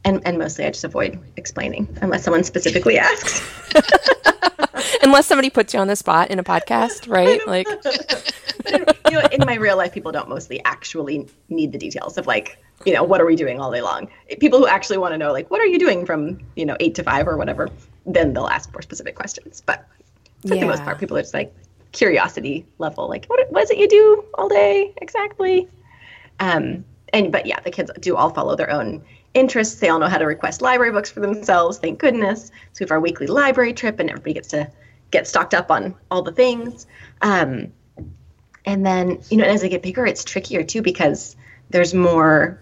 [0.05, 3.43] and and mostly I just avoid explaining unless someone specifically asks.
[5.03, 7.41] unless somebody puts you on the spot in a podcast, right?
[7.49, 7.67] Like,
[9.11, 12.59] you know, in my real life, people don't mostly actually need the details of like,
[12.85, 14.09] you know, what are we doing all day long?
[14.39, 16.95] People who actually want to know, like, what are you doing from, you know, eight
[16.97, 17.71] to five or whatever,
[18.05, 19.63] then they'll ask more specific questions.
[19.65, 19.87] But
[20.47, 20.61] for yeah.
[20.61, 21.55] the most part, people are just like
[21.93, 25.69] curiosity level, like, what, what is it you do all day exactly?
[26.39, 29.03] Um, and but yeah, the kids do all follow their own
[29.35, 29.77] interests.
[29.77, 32.47] They all know how to request library books for themselves, thank goodness.
[32.73, 34.71] So we have our weekly library trip, and everybody gets to
[35.11, 36.87] get stocked up on all the things.
[37.23, 37.73] Um,
[38.65, 41.37] and then, you know, as they get bigger, it's trickier too because
[41.71, 42.61] there's more.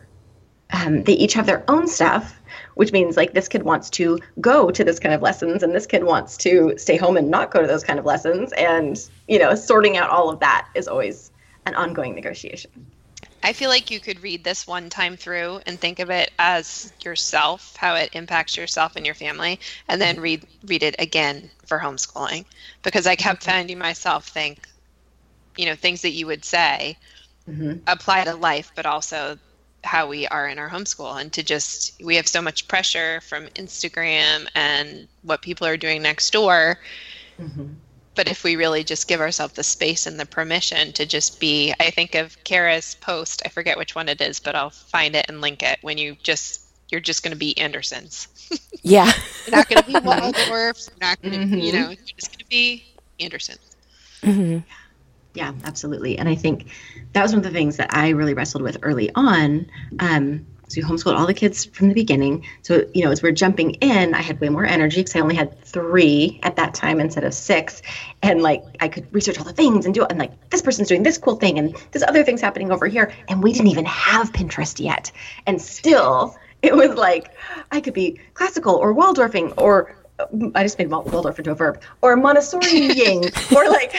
[0.72, 2.42] Um, they each have their own stuff,
[2.74, 5.86] which means like this kid wants to go to this kind of lessons, and this
[5.86, 8.52] kid wants to stay home and not go to those kind of lessons.
[8.54, 8.98] And
[9.28, 11.30] you know, sorting out all of that is always
[11.66, 12.70] an ongoing negotiation.
[13.46, 16.92] I feel like you could read this one time through and think of it as
[17.04, 21.78] yourself, how it impacts yourself and your family, and then read read it again for
[21.78, 22.44] homeschooling.
[22.82, 24.66] Because I kept finding myself think,
[25.56, 26.98] you know, things that you would say
[27.48, 27.74] mm-hmm.
[27.86, 29.38] apply to life, but also
[29.84, 33.46] how we are in our homeschool and to just we have so much pressure from
[33.50, 36.80] Instagram and what people are doing next door.
[37.40, 37.74] Mm-hmm
[38.16, 41.72] but if we really just give ourselves the space and the permission to just be
[41.78, 45.26] i think of kara's post i forget which one it is but i'll find it
[45.28, 48.28] and link it when you just you're just going to be andersons.
[48.82, 49.10] Yeah.
[49.46, 51.58] You're not going to be waldorf you're not going to mm-hmm.
[51.58, 52.84] you know you're just going to be
[53.18, 53.56] anderson
[54.22, 54.58] mm-hmm.
[55.34, 56.16] yeah absolutely.
[56.16, 56.68] And i think
[57.12, 60.80] that was one of the things that i really wrestled with early on um, so
[60.80, 62.44] we homeschooled all the kids from the beginning.
[62.62, 65.36] So, you know, as we're jumping in, I had way more energy because I only
[65.36, 67.82] had three at that time instead of six.
[68.22, 70.10] And like I could research all the things and do it.
[70.10, 73.12] And like this person's doing this cool thing and this other thing's happening over here.
[73.28, 75.12] And we didn't even have Pinterest yet.
[75.46, 77.32] And still, it was like
[77.70, 79.94] I could be classical or Waldorfing or
[80.54, 83.94] I just made Waldorf into a verb or Montessoriing or like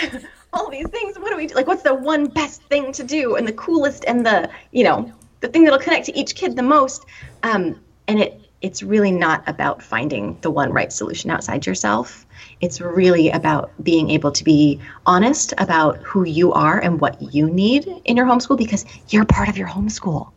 [0.53, 1.17] all these things.
[1.17, 1.55] What do we do?
[1.55, 5.13] Like, what's the one best thing to do and the coolest and the, you know,
[5.39, 7.05] the thing that'll connect to each kid the most.
[7.43, 12.25] Um, and it it's really not about finding the one right solution outside yourself.
[12.59, 17.49] It's really about being able to be honest about who you are and what you
[17.49, 20.31] need in your homeschool because you're part of your homeschool.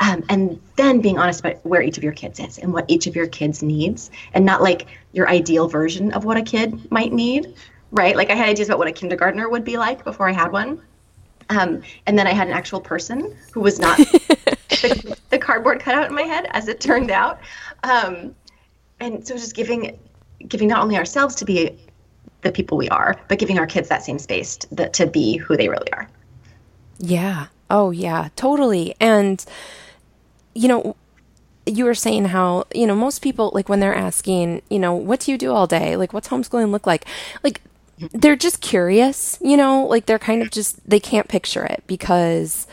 [0.00, 3.06] Um, and then being honest about where each of your kids is and what each
[3.06, 7.12] of your kids needs, and not like your ideal version of what a kid might
[7.12, 7.54] need,
[7.92, 8.16] right?
[8.16, 10.82] Like I had ideas about what a kindergartner would be like before I had one.
[11.50, 16.08] Um, and then I had an actual person who was not the, the, cardboard cutout
[16.08, 17.40] in my head, as it turned out.
[17.82, 18.34] Um,
[19.00, 19.98] and so just giving
[20.48, 21.78] giving not only ourselves to be
[22.42, 25.56] the people we are, but giving our kids that same space to, to be who
[25.56, 26.08] they really are.
[26.98, 27.46] Yeah.
[27.70, 28.28] Oh, yeah.
[28.36, 28.94] Totally.
[29.00, 29.44] And
[30.54, 30.96] you know,
[31.66, 35.20] you were saying how you know most people like when they're asking you know what
[35.20, 37.06] do you do all day like what's homeschooling look like
[37.42, 37.62] like
[37.98, 42.66] they're just curious, you know, like they're kind of just they can't picture it because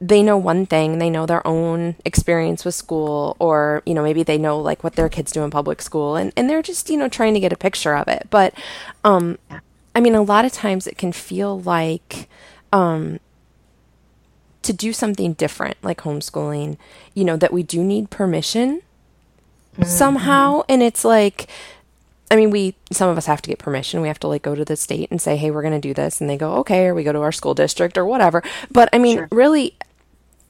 [0.00, 4.22] they know one thing, they know their own experience with school or, you know, maybe
[4.22, 6.96] they know like what their kids do in public school and and they're just, you
[6.96, 8.26] know, trying to get a picture of it.
[8.30, 8.54] But
[9.04, 9.38] um
[9.94, 12.28] I mean, a lot of times it can feel like
[12.72, 13.20] um
[14.62, 16.78] to do something different like homeschooling,
[17.14, 18.82] you know, that we do need permission
[19.74, 19.84] mm-hmm.
[19.84, 20.62] somehow.
[20.68, 21.46] And it's like
[22.30, 24.00] I mean, we some of us have to get permission.
[24.00, 25.92] We have to like go to the state and say, "Hey, we're going to do
[25.92, 28.42] this," and they go, "Okay," or we go to our school district or whatever.
[28.70, 29.28] But I mean, sure.
[29.32, 29.76] really,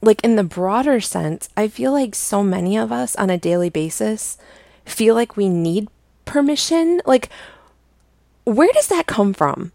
[0.01, 3.69] like in the broader sense, I feel like so many of us on a daily
[3.69, 4.37] basis
[4.85, 5.87] feel like we need
[6.25, 7.01] permission.
[7.05, 7.29] Like,
[8.43, 9.71] where does that come from?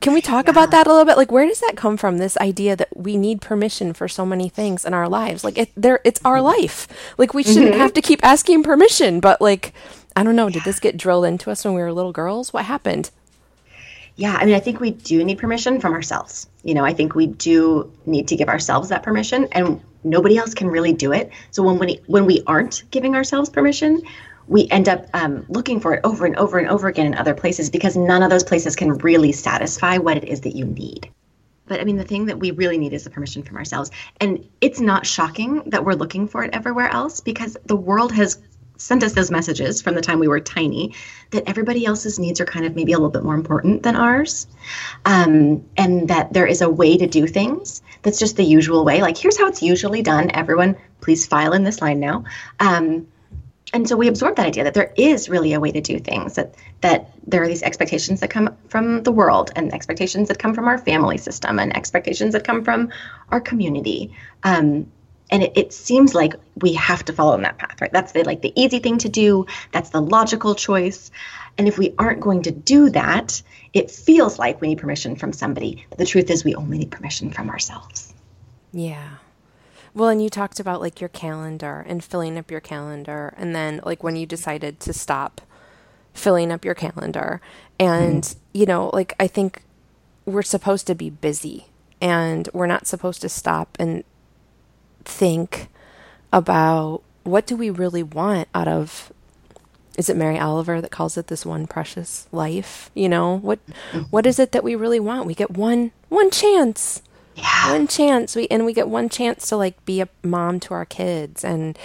[0.00, 0.52] Can we talk yeah.
[0.52, 1.16] about that a little bit?
[1.16, 2.18] Like, where does that come from?
[2.18, 5.42] This idea that we need permission for so many things in our lives.
[5.42, 6.86] Like, it, there, it's our life.
[7.18, 7.80] Like, we shouldn't mm-hmm.
[7.80, 9.18] have to keep asking permission.
[9.20, 9.74] But like,
[10.16, 10.50] I don't know.
[10.50, 12.52] Did this get drilled into us when we were little girls?
[12.52, 13.10] What happened?
[14.16, 16.48] Yeah, I mean, I think we do need permission from ourselves.
[16.62, 20.52] You know, I think we do need to give ourselves that permission, and nobody else
[20.52, 21.30] can really do it.
[21.52, 24.02] So when we when we aren't giving ourselves permission,
[24.46, 27.34] we end up um, looking for it over and over and over again in other
[27.34, 31.08] places because none of those places can really satisfy what it is that you need.
[31.66, 33.92] But I mean, the thing that we really need is the permission from ourselves.
[34.20, 38.38] And it's not shocking that we're looking for it everywhere else because the world has
[38.80, 40.94] sent us those messages from the time we were tiny
[41.30, 44.46] that everybody else's needs are kind of maybe a little bit more important than ours.
[45.04, 49.02] Um, and that there is a way to do things that's just the usual way.
[49.02, 50.30] Like, here's how it's usually done.
[50.32, 52.24] Everyone, please file in this line now.
[52.58, 53.06] Um,
[53.72, 56.34] and so we absorb that idea that there is really a way to do things
[56.34, 60.54] that that there are these expectations that come from the world and expectations that come
[60.54, 62.90] from our family system and expectations that come from
[63.30, 64.12] our community
[64.42, 64.90] um,
[65.30, 67.92] and it, it, seems like we have to follow in that path right?
[67.92, 69.46] That's the like the easy thing to do.
[69.72, 71.10] That's the logical choice.
[71.58, 75.32] And if we aren't going to do that it feels like we need permission from
[75.32, 75.86] somebody.
[75.90, 78.12] But the truth is we only need permission from ourselves.
[78.72, 79.16] Yeah.
[79.94, 83.80] Well, and you talked about like your calendar and filling up your calendar, and then
[83.84, 85.40] like when you decided to stop
[86.14, 87.40] filling up your calendar.
[87.78, 88.38] And, mm-hmm.
[88.52, 89.62] you know, like I think
[90.26, 91.66] we're supposed to be busy.
[92.00, 94.04] And we're not supposed to stop and
[95.04, 95.68] think
[96.32, 99.12] about what do we really want out of
[99.98, 102.90] is it Mary Oliver that calls it this one precious life?
[102.94, 104.02] You know, what mm-hmm.
[104.10, 105.26] what is it that we really want?
[105.26, 107.02] We get one one chance
[107.34, 107.72] yeah.
[107.72, 110.84] one chance we and we get one chance to like be a mom to our
[110.84, 111.78] kids and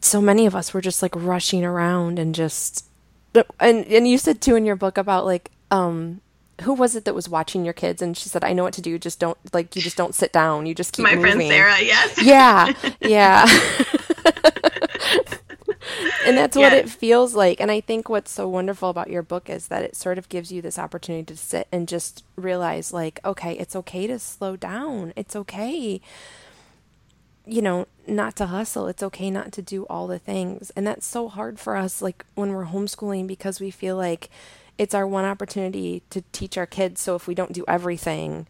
[0.00, 2.86] so many of us were just like rushing around and just
[3.60, 6.20] and and you said too in your book about like um
[6.62, 8.82] who was it that was watching your kids and she said i know what to
[8.82, 11.48] do just don't like you just don't sit down you just keep my moving.
[11.48, 13.46] friend sarah yes yeah yeah
[16.26, 17.60] and that's what it feels like.
[17.60, 20.52] And I think what's so wonderful about your book is that it sort of gives
[20.52, 25.12] you this opportunity to sit and just realize, like, okay, it's okay to slow down.
[25.16, 26.00] It's okay,
[27.46, 28.86] you know, not to hustle.
[28.86, 30.70] It's okay not to do all the things.
[30.76, 34.30] And that's so hard for us, like, when we're homeschooling because we feel like
[34.78, 37.00] it's our one opportunity to teach our kids.
[37.00, 38.46] So if we don't do everything,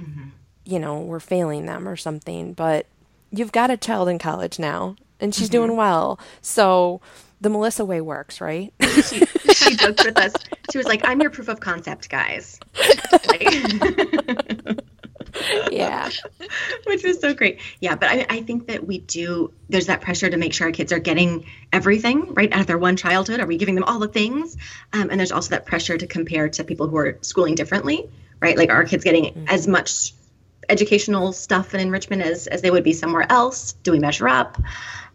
[0.00, 0.28] mm-hmm.
[0.64, 2.52] you know, we're failing them or something.
[2.52, 2.86] But
[3.30, 5.58] you've got a child in college now and she's mm-hmm.
[5.58, 6.18] doing well.
[6.40, 7.00] So
[7.40, 8.72] the Melissa way works, right?
[8.82, 10.32] she, she joked with us.
[10.70, 12.58] She was like, "I'm your proof of concept, guys."
[15.70, 16.10] yeah,
[16.86, 17.60] which was so great.
[17.80, 19.52] Yeah, but I, I think that we do.
[19.68, 22.78] There's that pressure to make sure our kids are getting everything right out of their
[22.78, 23.40] one childhood.
[23.40, 24.56] Are we giving them all the things?
[24.92, 28.08] Um, and there's also that pressure to compare to people who are schooling differently,
[28.40, 28.56] right?
[28.56, 29.44] Like, are our kids getting mm-hmm.
[29.48, 30.14] as much
[30.68, 33.72] educational stuff and enrichment as as they would be somewhere else?
[33.82, 34.60] Do we measure up?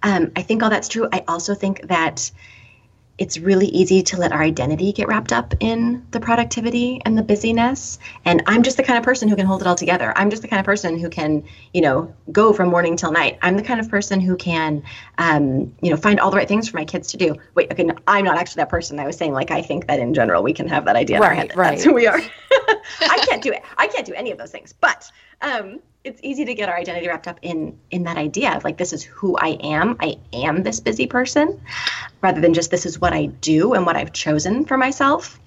[0.04, 1.08] Um, I think all that's true.
[1.12, 2.32] I also think that
[3.18, 7.24] it's really easy to let our identity get wrapped up in the productivity and the
[7.24, 7.98] busyness.
[8.26, 10.12] And I'm just the kind of person who can hold it all together.
[10.18, 13.40] I'm just the kind of person who can, you know, go from morning till night.
[13.42, 14.84] I'm the kind of person who can,
[15.18, 17.36] um, you know, find all the right things for my kids to do.
[17.54, 19.00] Wait, okay, no, I'm not actually that person.
[19.00, 21.26] I was saying, like, I think that in general we can have that idea right,
[21.26, 21.50] in our head.
[21.52, 21.70] That right.
[21.72, 22.20] That's who we are.
[23.00, 23.64] I can't do it.
[23.78, 24.74] I can't do any of those things.
[24.74, 25.10] But
[25.42, 28.78] um, it's easy to get our identity wrapped up in in that idea of like
[28.78, 29.98] this is who I am.
[30.00, 31.60] I am this busy person,
[32.22, 35.40] rather than just this is what I do and what I've chosen for myself.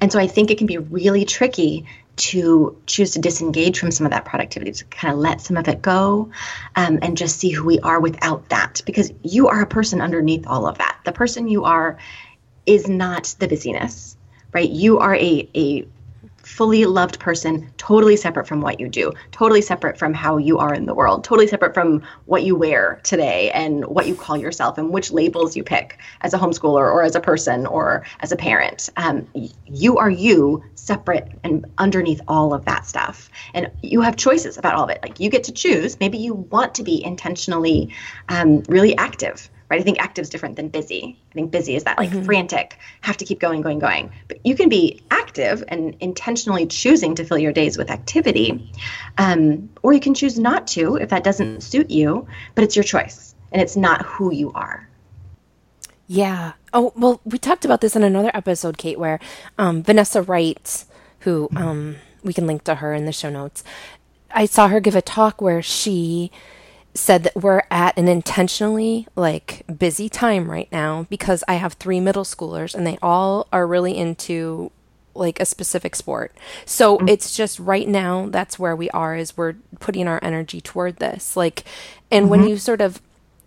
[0.00, 1.86] And so I think it can be really tricky
[2.16, 5.68] to choose to disengage from some of that productivity, to kind of let some of
[5.68, 6.30] it go
[6.74, 8.80] um, and just see who we are without that.
[8.86, 10.98] Because you are a person underneath all of that.
[11.04, 11.98] The person you are
[12.64, 14.16] is not the busyness,
[14.54, 14.70] right?
[14.70, 15.86] You are a, a
[16.46, 20.72] fully loved person, totally separate from what you do, totally separate from how you are
[20.72, 24.78] in the world, totally separate from what you wear today and what you call yourself
[24.78, 28.36] and which labels you pick as a homeschooler or as a person or as a
[28.36, 28.88] parent.
[28.96, 29.26] Um,
[29.66, 33.28] you are you, separate and underneath all of that stuff.
[33.52, 35.00] And you have choices about all of it.
[35.02, 35.98] Like you get to choose.
[35.98, 37.92] Maybe you want to be intentionally
[38.28, 39.80] um, really active right?
[39.80, 41.18] I think active is different than busy.
[41.30, 42.24] I think busy is that like mm-hmm.
[42.24, 44.10] frantic, have to keep going, going, going.
[44.28, 48.72] But you can be active and intentionally choosing to fill your days with activity,
[49.18, 52.26] um, or you can choose not to if that doesn't suit you.
[52.54, 54.88] But it's your choice, and it's not who you are.
[56.06, 56.52] Yeah.
[56.72, 59.18] Oh well, we talked about this in another episode, Cait, where
[59.58, 60.84] um, Vanessa Wright,
[61.20, 63.64] who um, we can link to her in the show notes
[64.36, 66.30] I saw her give a talk where she
[66.96, 72.00] said that we're at an intentionally like busy time right now because I have three
[72.00, 74.70] middle schoolers and they all are really into
[75.14, 76.34] like a specific sport.
[76.64, 77.08] So mm-hmm.
[77.08, 81.36] it's just right now that's where we are is we're putting our energy toward this.
[81.36, 81.64] Like
[82.10, 82.30] and mm-hmm.
[82.30, 83.00] when you sort of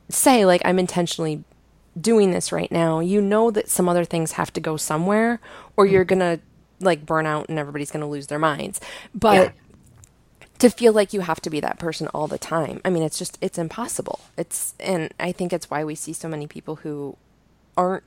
[0.10, 1.44] say like I'm intentionally
[2.00, 5.40] doing this right now, you know that some other things have to go somewhere
[5.76, 5.94] or mm-hmm.
[5.94, 6.40] you're going to
[6.80, 8.80] like burn out and everybody's going to lose their minds.
[9.14, 9.52] But yeah
[10.60, 12.82] to feel like you have to be that person all the time.
[12.84, 14.20] I mean, it's just it's impossible.
[14.38, 17.18] It's and I think it's why we see so many people who
[17.78, 18.04] aren't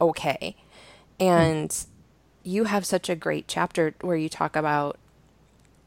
[0.00, 0.54] okay.
[1.18, 1.86] And mm.
[2.44, 4.98] you have such a great chapter where you talk about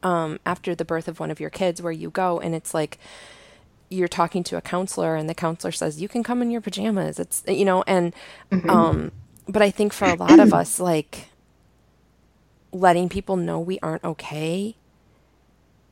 [0.02, 2.98] um, after the birth of one of your kids where you go and it's like
[3.90, 7.20] you're talking to a counselor and the counselor says you can come in your pajamas.
[7.20, 8.12] It's you know and
[8.50, 8.68] mm-hmm.
[8.68, 9.12] um
[9.46, 11.28] but I think for a lot of us like
[12.72, 14.76] letting people know we aren't okay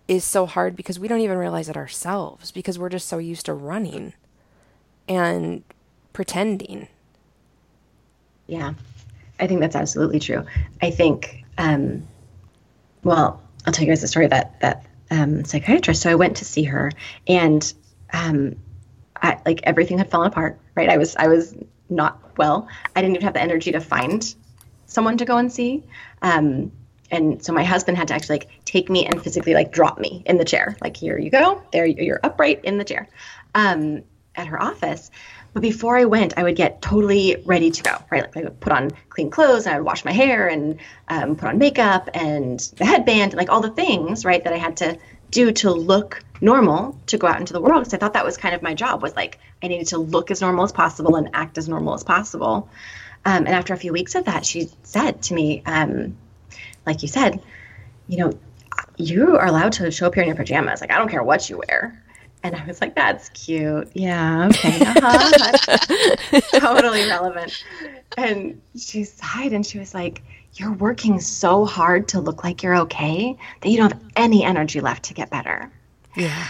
[0.09, 3.47] is so hard because we don't even realize it ourselves because we're just so used
[3.47, 4.15] to running
[5.07, 5.63] and
[6.13, 6.89] pretending.
[8.47, 8.73] Yeah,
[9.39, 10.45] I think that's absolutely true.
[10.81, 12.07] I think, um,
[13.05, 16.03] well, I'll tell you guys the story that that um, psychiatrist.
[16.03, 16.91] So I went to see her,
[17.27, 17.73] and
[18.13, 18.57] um,
[19.21, 20.59] I, like everything had fallen apart.
[20.75, 21.55] Right, I was I was
[21.91, 22.69] not well.
[22.97, 24.35] I didn't even have the energy to find
[24.87, 25.85] someone to go and see.
[26.23, 26.73] Um,
[27.11, 30.23] and so my husband had to actually like take me and physically like drop me
[30.27, 30.77] in the chair.
[30.83, 31.63] Like here you go.
[31.73, 33.09] There you're upright in the chair
[33.55, 34.03] um,
[34.35, 35.11] at her office.
[35.55, 38.23] But before i went i would get totally ready to go right?
[38.23, 40.79] Like i would put on clean clothes and i would wash my hair and
[41.09, 44.77] um, put on makeup and the headband like all the things right that i had
[44.77, 44.99] to
[45.31, 47.81] do to look normal to go out into the world.
[47.81, 50.31] Because i thought that was kind of my job was like i needed to look
[50.31, 52.69] as normal as possible and act as normal as possible.
[53.25, 56.17] Um, and after a few weeks of that she said to me um,
[56.89, 57.41] like you said,
[58.09, 58.33] you know,
[58.97, 60.81] you are allowed to show up here in your pajamas.
[60.81, 62.03] Like, I don't care what you wear.
[62.43, 63.91] And I was like, that's cute.
[63.95, 64.81] Yeah, okay.
[64.81, 66.41] Uh-huh.
[66.61, 67.65] totally relevant.
[68.17, 70.23] And she sighed and she was like,
[70.55, 74.81] You're working so hard to look like you're okay that you don't have any energy
[74.81, 75.71] left to get better.
[76.17, 76.47] Yeah.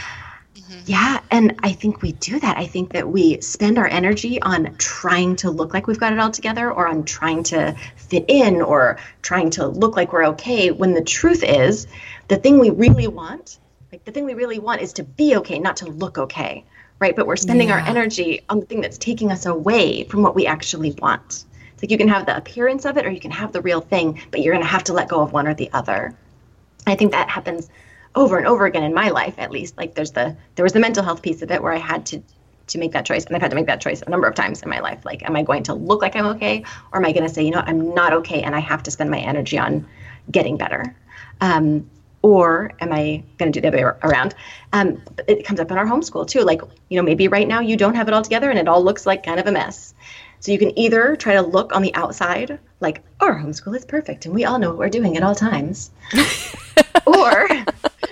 [0.68, 0.80] Mm-hmm.
[0.84, 2.58] Yeah, and I think we do that.
[2.58, 6.18] I think that we spend our energy on trying to look like we've got it
[6.18, 10.70] all together or on trying to fit in or trying to look like we're okay
[10.70, 11.86] when the truth is
[12.28, 13.58] the thing we really want,
[13.92, 16.64] like the thing we really want is to be okay, not to look okay,
[16.98, 17.16] right?
[17.16, 17.80] But we're spending yeah.
[17.80, 21.46] our energy on the thing that's taking us away from what we actually want.
[21.72, 23.80] It's like you can have the appearance of it or you can have the real
[23.80, 26.14] thing, but you're going to have to let go of one or the other.
[26.86, 27.70] I think that happens
[28.18, 30.80] over and over again in my life at least like there's the there was the
[30.80, 32.20] mental health piece of it where i had to
[32.66, 34.62] to make that choice and i've had to make that choice a number of times
[34.62, 35.04] in my life.
[35.04, 37.42] Like am i going to look like i'm okay or am i going to say
[37.42, 39.86] you know what, i'm not okay and i have to spend my energy on
[40.30, 40.94] getting better.
[41.40, 41.88] Um,
[42.22, 44.34] or am i going to do the other way around?
[44.72, 46.42] Um, it comes up in our homeschool too.
[46.42, 48.82] Like you know maybe right now you don't have it all together and it all
[48.82, 49.94] looks like kind of a mess.
[50.40, 54.26] So you can either try to look on the outside like our homeschool is perfect
[54.26, 55.90] and we all know what we're doing at all times.
[57.06, 57.48] Or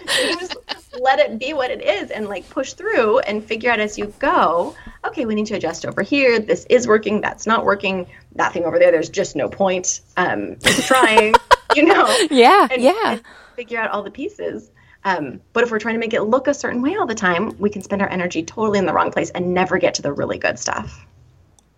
[0.09, 0.57] you just
[1.01, 4.07] let it be what it is and like push through and figure out as you
[4.19, 6.39] go okay we need to adjust over here.
[6.39, 7.21] This is working.
[7.21, 8.07] That's not working.
[8.35, 11.35] That thing over there there's just no point um trying
[11.75, 12.07] you know?
[12.31, 13.13] Yeah and, yeah.
[13.13, 13.23] and
[13.55, 14.71] figure out all the pieces.
[15.05, 17.57] Um, but if we're trying to make it look a certain way all the time
[17.59, 20.13] we can spend our energy totally in the wrong place and never get to the
[20.13, 21.07] really good stuff.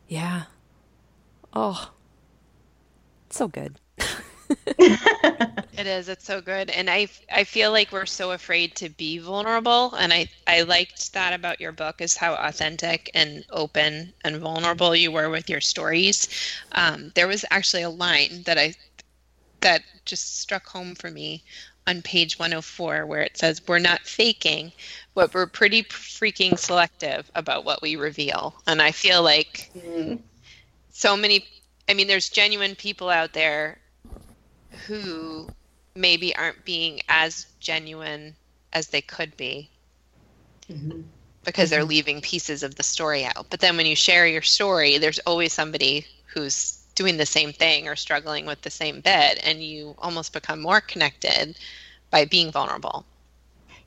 [0.06, 0.44] Yeah.
[1.52, 1.90] Oh.
[3.30, 3.78] So good
[4.78, 6.08] it is.
[6.08, 6.70] It's so good.
[6.70, 11.12] And I I feel like we're so afraid to be vulnerable and I I liked
[11.12, 15.60] that about your book is how authentic and open and vulnerable you were with your
[15.60, 16.28] stories.
[16.72, 18.74] Um, there was actually a line that I
[19.60, 21.42] that just struck home for me
[21.86, 24.70] on page 104 where it says we're not faking
[25.14, 30.16] but we're pretty freaking selective about what we reveal and i feel like mm-hmm.
[30.90, 31.46] so many
[31.88, 33.78] i mean there's genuine people out there
[34.86, 35.48] who
[35.94, 38.34] maybe aren't being as genuine
[38.72, 39.70] as they could be
[40.70, 41.00] mm-hmm.
[41.44, 41.76] because mm-hmm.
[41.76, 43.46] they're leaving pieces of the story out.
[43.50, 47.88] But then when you share your story, there's always somebody who's doing the same thing
[47.88, 51.56] or struggling with the same bit, and you almost become more connected
[52.10, 53.04] by being vulnerable.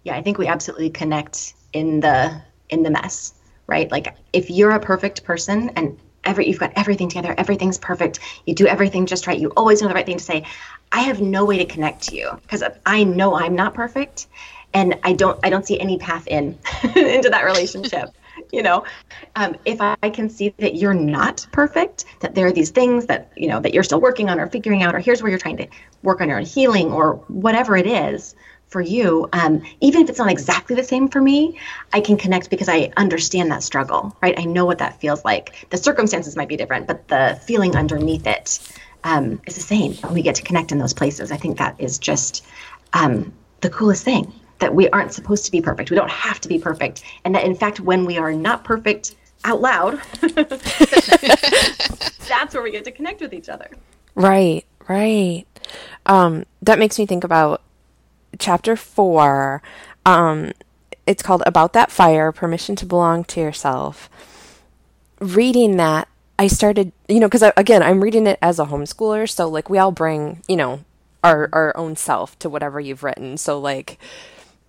[0.04, 3.34] Yeah, I think we absolutely connect in the in the mess,
[3.68, 3.92] right?
[3.92, 8.54] Like if you're a perfect person and every you've got everything together, everything's perfect, you
[8.54, 10.46] do everything just right, you always know the right thing to say.
[10.92, 14.28] I have no way to connect to you because I know I'm not perfect
[14.74, 16.58] and I don't I don't see any path in
[16.96, 18.10] into that relationship.
[18.52, 18.86] you know,
[19.36, 23.06] um, if I, I can see that you're not perfect, that there are these things
[23.08, 25.40] that you know that you're still working on or figuring out, or here's where you're
[25.40, 25.68] trying to
[26.04, 28.36] work on your own healing or whatever it is
[28.72, 31.60] for you, um, even if it's not exactly the same for me,
[31.94, 34.34] I can connect because I understand that struggle, right?
[34.40, 35.68] I know what that feels like.
[35.70, 38.60] The circumstances might be different, but the feeling underneath it
[39.04, 39.98] um, is the same.
[40.12, 41.34] We get to connect in those places.
[41.34, 42.46] I think that is just
[42.94, 45.92] um, the coolest thing that we aren't supposed to be perfect.
[45.92, 47.04] We don't have to be perfect.
[47.26, 50.54] And that, in fact, when we are not perfect out loud, that's
[52.54, 53.70] where we get to connect with each other.
[54.16, 55.44] Right, right.
[56.06, 57.62] Um, that makes me think about
[58.40, 59.62] chapter four.
[60.06, 60.52] Um,
[61.06, 64.10] it's called About That Fire Permission to Belong to Yourself.
[65.20, 66.08] Reading that,
[66.40, 69.30] I started, you know, because again, I'm reading it as a homeschooler.
[69.30, 70.84] So, like, we all bring, you know,
[71.24, 73.38] our, our own self to whatever you've written.
[73.38, 74.00] So, like,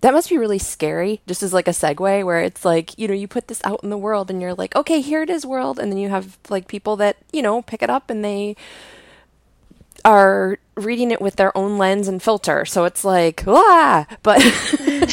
[0.01, 3.13] that must be really scary, just as like a segue, where it's like, you know,
[3.13, 5.79] you put this out in the world and you're like, okay, here it is, world.
[5.79, 8.57] And then you have like people that, you know, pick it up and they
[10.05, 12.65] are reading it with their own lens and filter.
[12.65, 15.07] So it's like, ah, but I,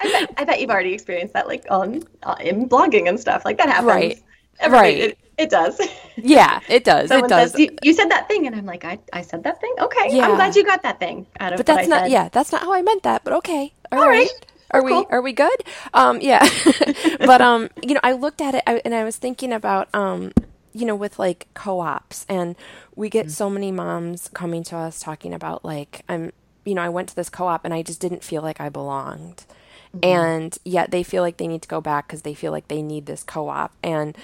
[0.00, 3.44] bet, I bet you've already experienced that, like on uh, in blogging and stuff.
[3.44, 3.88] Like that happens.
[3.88, 4.22] Right.
[4.58, 5.10] Everybody, right.
[5.10, 5.80] It, it does.
[6.18, 7.10] Yeah, it does.
[7.10, 7.50] Someone it does.
[7.50, 9.74] Says, you, you, said that thing, and I'm like, I, I said that thing.
[9.78, 10.28] Okay, yeah.
[10.28, 11.58] I'm glad you got that thing out of.
[11.58, 11.66] That.
[11.66, 12.08] But that's not.
[12.08, 13.22] Yeah, that's not how I meant that.
[13.22, 13.74] But okay.
[13.92, 14.20] All, All right.
[14.20, 14.46] right.
[14.70, 15.06] Are we cool.
[15.10, 15.62] are we good?
[15.92, 16.48] Um, yeah.
[17.18, 20.32] but um, you know, I looked at it I, and I was thinking about um,
[20.76, 22.56] you know, with like co-ops, and
[22.94, 23.32] we get mm-hmm.
[23.32, 26.32] so many moms coming to us talking about like I'm,
[26.64, 29.44] you know, I went to this co-op and I just didn't feel like I belonged,
[29.94, 30.04] mm-hmm.
[30.04, 32.82] and yet they feel like they need to go back because they feel like they
[32.82, 34.16] need this co-op and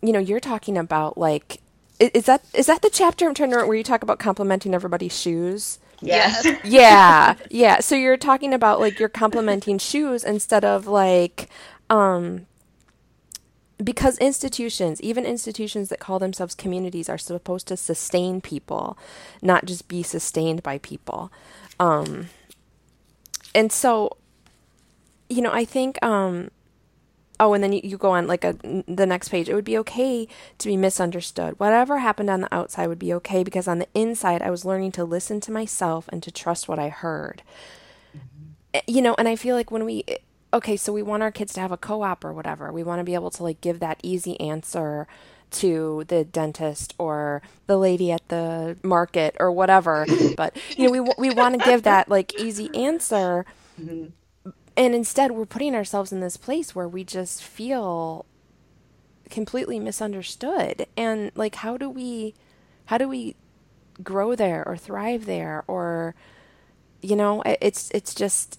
[0.00, 1.60] you know, you're talking about like
[1.98, 4.74] is that is that the chapter I'm trying to remember where you talk about complimenting
[4.74, 5.78] everybody's shoes?
[6.00, 6.46] Yes.
[6.64, 7.34] yeah.
[7.50, 7.80] Yeah.
[7.80, 11.48] So you're talking about like you're complimenting shoes instead of like
[11.90, 12.46] um
[13.82, 18.98] because institutions, even institutions that call themselves communities, are supposed to sustain people,
[19.40, 21.32] not just be sustained by people.
[21.78, 22.28] Um,
[23.54, 24.16] and so,
[25.28, 26.50] you know, I think um,
[27.40, 28.54] oh, and then you, you go on like a,
[28.86, 29.48] the next page.
[29.48, 30.26] It would be okay
[30.58, 31.58] to be misunderstood.
[31.58, 34.92] Whatever happened on the outside would be okay because on the inside, I was learning
[34.92, 37.42] to listen to myself and to trust what I heard.
[38.16, 38.78] Mm-hmm.
[38.86, 40.04] You know, and I feel like when we,
[40.52, 43.00] okay, so we want our kids to have a co op or whatever, we want
[43.00, 45.06] to be able to like give that easy answer
[45.50, 50.06] to the dentist or the lady at the market or whatever.
[50.36, 53.46] but, you know, we, we want to give that like easy answer.
[53.80, 54.06] Mm-hmm
[54.78, 58.24] and instead we're putting ourselves in this place where we just feel
[59.28, 62.32] completely misunderstood and like how do we
[62.86, 63.34] how do we
[64.02, 66.14] grow there or thrive there or
[67.02, 68.58] you know it's it's just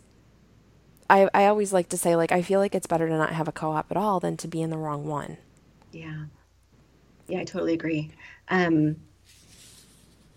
[1.09, 3.47] I, I always like to say like I feel like it's better to not have
[3.47, 5.37] a co-op at all than to be in the wrong one.
[5.91, 6.25] Yeah.
[7.27, 8.11] Yeah, I totally agree.
[8.49, 8.97] Um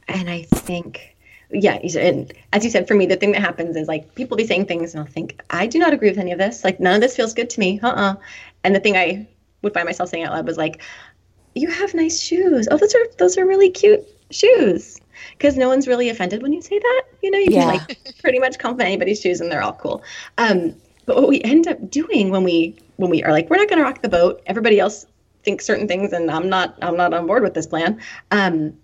[0.08, 1.16] and I think
[1.54, 4.46] yeah, and as you said, for me, the thing that happens is like people be
[4.46, 6.64] saying things, and I'll think, I do not agree with any of this.
[6.64, 7.78] Like none of this feels good to me.
[7.82, 8.14] Uh uh
[8.64, 9.28] And the thing I
[9.60, 10.82] would find myself saying out loud was like,
[11.54, 12.68] "You have nice shoes.
[12.70, 14.98] Oh, those are those are really cute shoes."
[15.32, 17.02] Because no one's really offended when you say that.
[17.22, 17.60] You know, you yeah.
[17.60, 20.02] can like pretty much compliment anybody's shoes, and they're all cool.
[20.38, 20.74] Um,
[21.06, 23.78] but what we end up doing when we when we are like, we're not going
[23.78, 24.42] to rock the boat.
[24.46, 25.06] Everybody else
[25.42, 28.00] thinks certain things, and I'm not I'm not on board with this plan.
[28.30, 28.74] Um,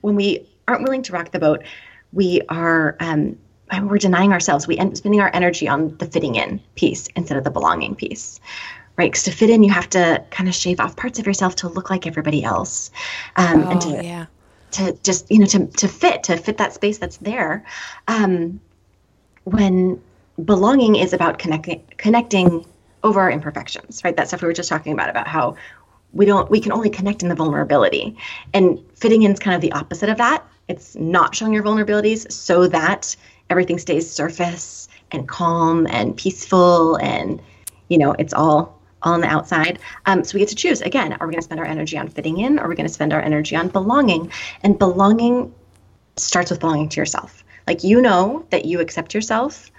[0.00, 1.64] when we aren't willing to rock the boat,
[2.12, 3.38] we are um,
[3.82, 4.66] we're denying ourselves.
[4.66, 7.94] We end up spending our energy on the fitting in piece instead of the belonging
[7.94, 8.38] piece,
[8.96, 9.10] right?
[9.10, 11.68] Because to fit in, you have to kind of shave off parts of yourself to
[11.68, 12.90] look like everybody else,
[13.36, 14.26] um, oh, and to yeah.
[14.72, 17.64] To just you know to to fit to fit that space that's there.
[18.08, 18.60] Um,
[19.44, 20.00] when
[20.44, 22.64] belonging is about connecting connecting
[23.02, 24.16] over our imperfections, right?
[24.16, 25.56] That stuff we were just talking about about how
[26.12, 28.16] we don't we can only connect in the vulnerability,
[28.52, 32.30] and fitting in is kind of the opposite of that it's not showing your vulnerabilities
[32.30, 33.14] so that
[33.50, 37.40] everything stays surface and calm and peaceful and
[37.88, 39.78] you know it's all on the outside.
[40.06, 41.12] Um, so we get to choose again.
[41.14, 42.58] Are we going to spend our energy on fitting in?
[42.58, 44.30] Or are we going to spend our energy on belonging?
[44.62, 45.54] And belonging
[46.16, 47.44] starts with belonging to yourself.
[47.66, 49.70] Like you know that you accept yourself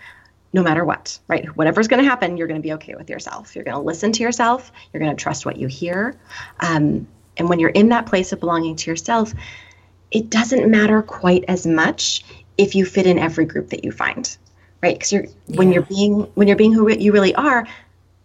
[0.54, 1.48] no matter what, right?
[1.58, 3.56] Whatever's going to happen, you're going to be okay with yourself.
[3.56, 4.72] You're going to listen to yourself.
[4.92, 6.16] You're going to trust what you hear.
[6.60, 7.08] Um,
[7.38, 9.34] and when you're in that place of belonging to yourself,
[10.12, 12.24] it doesn't matter quite as much
[12.58, 14.38] if you fit in every group that you find
[14.84, 15.58] right because you're yeah.
[15.58, 17.66] when you're being when you're being who you really are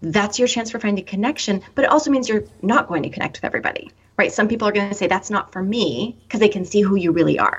[0.00, 3.36] that's your chance for finding connection but it also means you're not going to connect
[3.36, 4.32] with everybody right?
[4.32, 6.96] Some people are going to say that's not for me because they can see who
[6.96, 7.58] you really are.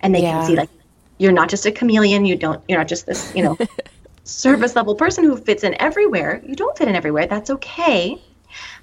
[0.00, 0.32] And they yeah.
[0.32, 0.70] can see like
[1.18, 3.56] you're not just a chameleon you don't you're not just this you know
[4.24, 6.42] service level person who fits in everywhere.
[6.46, 7.26] You don't fit in everywhere.
[7.26, 8.20] That's okay.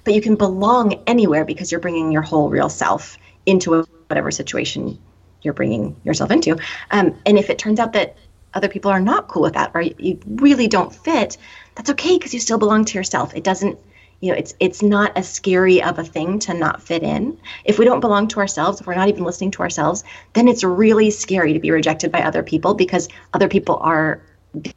[0.02, 3.16] But you can belong anywhere because you're bringing your whole real self
[3.46, 4.98] into a whatever situation
[5.42, 6.58] you're bringing yourself into.
[6.90, 8.16] Um, and if it turns out that
[8.54, 11.36] other people are not cool with that or you really don't fit,
[11.74, 13.34] that's okay because you still belong to yourself.
[13.34, 13.78] It doesn't
[14.20, 17.38] you know it's it's not as scary of a thing to not fit in.
[17.64, 20.64] If we don't belong to ourselves if we're not even listening to ourselves then it's
[20.64, 24.22] really scary to be rejected by other people because other people are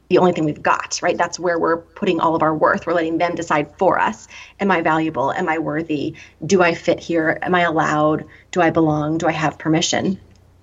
[0.08, 1.16] the only thing we've got right?
[1.16, 2.86] That's where we're putting all of our worth.
[2.86, 4.26] We're letting them decide for us.
[4.58, 5.32] Am i valuable?
[5.32, 6.14] Am i worthy?
[6.44, 7.38] Do i fit here?
[7.40, 8.26] Am i allowed?
[8.50, 9.18] Do i belong?
[9.18, 10.20] Do i have permission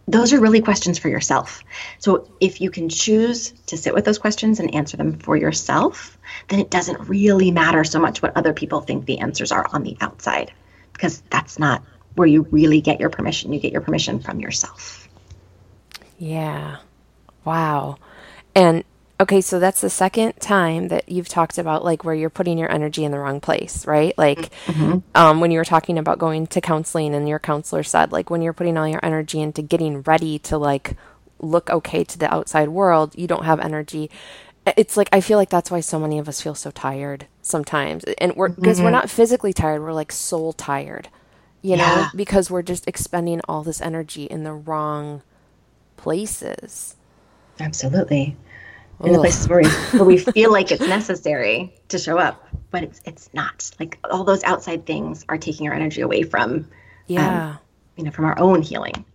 [0.08, 1.64] those are really questions for yourself.
[2.00, 6.18] So if you can choose to sit with those questions and answer them for yourself,
[6.48, 9.84] then it doesn't really matter so much what other people think the answers are on
[9.84, 10.52] the outside
[10.94, 11.84] because that's not
[12.14, 13.52] where you really get your permission.
[13.52, 15.08] You get your permission from yourself.
[16.18, 16.78] Yeah.
[17.44, 17.98] Wow.
[18.54, 18.84] And
[19.18, 22.70] Okay, so that's the second time that you've talked about like where you're putting your
[22.70, 24.16] energy in the wrong place, right?
[24.18, 25.00] Like mm-hmm.
[25.16, 28.42] um, when you were talking about going to counseling and your counselor said like when
[28.42, 30.98] you're putting all your energy into getting ready to like
[31.40, 34.12] look okay to the outside world, you don't have energy.
[34.76, 38.04] It's like I feel like that's why so many of us feel so tired sometimes.
[38.18, 38.86] And we're because mm-hmm.
[38.86, 41.08] we're not physically tired, we're like soul tired.
[41.62, 41.96] You yeah.
[41.96, 45.22] know, because we're just expending all this energy in the wrong
[45.96, 46.98] places.
[47.62, 48.36] Absolutely
[49.04, 52.84] in the places where we, where we feel like it's necessary to show up, but
[52.84, 53.70] it's it's not.
[53.80, 56.68] Like all those outside things are taking our energy away from,
[57.08, 57.60] yeah, um,
[57.96, 59.06] you know, from our own healing.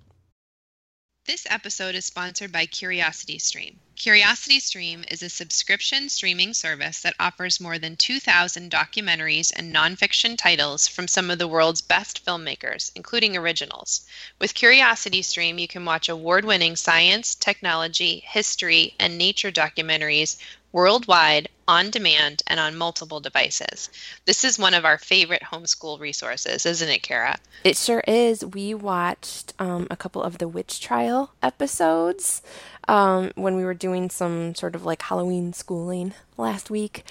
[1.30, 3.78] This episode is sponsored by Curiosity Stream.
[3.94, 10.36] Curiosity Stream is a subscription streaming service that offers more than 2,000 documentaries and nonfiction
[10.36, 14.00] titles from some of the world's best filmmakers, including originals.
[14.40, 20.36] With Curiosity Stream, you can watch award winning science, technology, history, and nature documentaries
[20.72, 23.90] worldwide, on demand, and on multiple devices.
[24.24, 27.38] This is one of our favorite homeschool resources, isn't it, Kara?
[27.64, 28.44] It sure is.
[28.44, 32.42] We watched um, a couple of the witch trial episodes
[32.88, 37.04] um, when we were doing some sort of like Halloween schooling last week.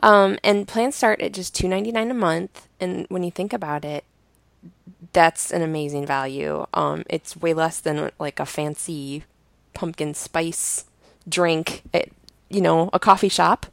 [0.00, 2.68] Um, and plans start at just two ninety nine a month.
[2.80, 4.04] And when you think about it,
[5.12, 6.66] that's an amazing value.
[6.74, 9.24] Um, it's way less than like a fancy
[9.74, 10.84] pumpkin spice
[11.28, 12.08] drink at
[12.48, 13.66] you know, a coffee shop.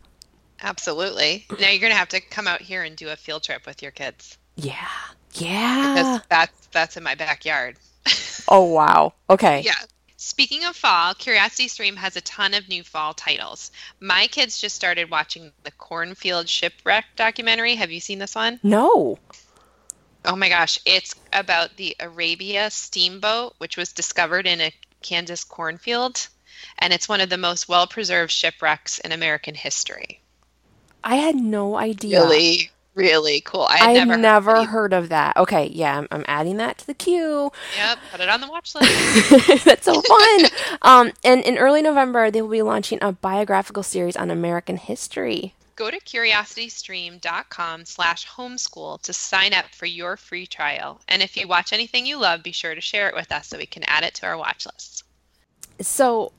[0.61, 1.45] Absolutely.
[1.59, 3.81] Now you're going to have to come out here and do a field trip with
[3.81, 4.37] your kids.
[4.55, 4.75] Yeah.
[5.33, 5.93] Yeah.
[5.93, 7.77] Because that's that's in my backyard.
[8.47, 9.13] oh wow.
[9.29, 9.61] Okay.
[9.61, 9.73] Yeah.
[10.15, 13.71] Speaking of fall, Curiosity Stream has a ton of new fall titles.
[13.99, 17.75] My kids just started watching the Cornfield Shipwreck documentary.
[17.75, 18.59] Have you seen this one?
[18.63, 19.19] No.
[20.23, 26.29] Oh my gosh, it's about the Arabia steamboat, which was discovered in a Kansas cornfield
[26.79, 30.21] and it's one of the most well preserved shipwrecks in American history.
[31.03, 32.21] I had no idea.
[32.21, 33.67] Really, really cool.
[33.69, 35.35] I had never, never heard, heard, of that.
[35.37, 37.51] Okay, yeah, I'm, I'm, adding that to the queue.
[37.77, 39.65] Yep, put it on the watch list.
[39.65, 40.45] That's so fun.
[40.81, 45.55] um, and in early November, they will be launching a biographical series on American history.
[45.75, 51.01] Go to curiositystream.com slash homeschool to sign up for your free trial.
[51.07, 53.57] And if you watch anything you love, be sure to share it with us so
[53.57, 55.03] we can add it to our watch list.
[55.81, 56.31] So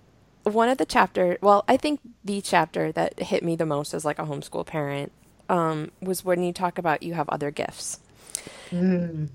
[0.44, 4.04] one of the chapter, well, I think the chapter that hit me the most as
[4.04, 5.12] like a homeschool parent
[5.48, 8.00] um, was when you talk about you have other gifts.
[8.70, 9.28] Mm.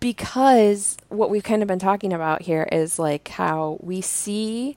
[0.00, 4.76] Because what we've kind of been talking about here is like how we see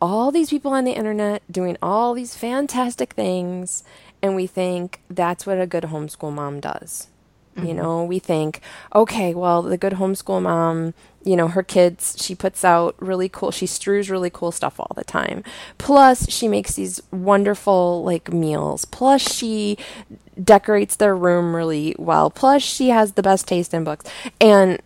[0.00, 3.82] all these people on the internet doing all these fantastic things,
[4.22, 7.08] and we think that's what a good homeschool mom does.
[7.56, 7.66] Mm-hmm.
[7.66, 8.60] You know, we think,
[8.94, 10.94] okay, well, the good homeschool mom,
[11.26, 14.92] you know, her kids, she puts out really cool, she strews really cool stuff all
[14.94, 15.42] the time.
[15.76, 18.84] Plus, she makes these wonderful, like, meals.
[18.84, 19.76] Plus, she
[20.42, 22.30] decorates their room really well.
[22.30, 24.08] Plus, she has the best taste in books.
[24.40, 24.80] And,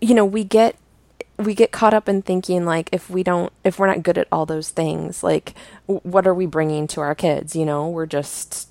[0.00, 0.76] you know, we get
[1.36, 4.26] we get caught up in thinking like if we don't if we're not good at
[4.32, 5.54] all those things like
[5.86, 8.68] what are we bringing to our kids you know we're just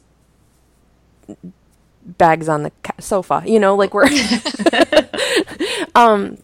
[2.04, 4.10] bags on the sofa you know like we're
[5.98, 6.38] um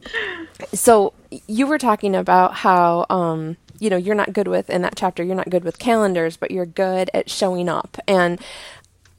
[0.73, 1.13] so
[1.47, 5.23] you were talking about how um you know you're not good with in that chapter
[5.23, 7.97] you're not good with calendars but you're good at showing up.
[8.07, 8.39] And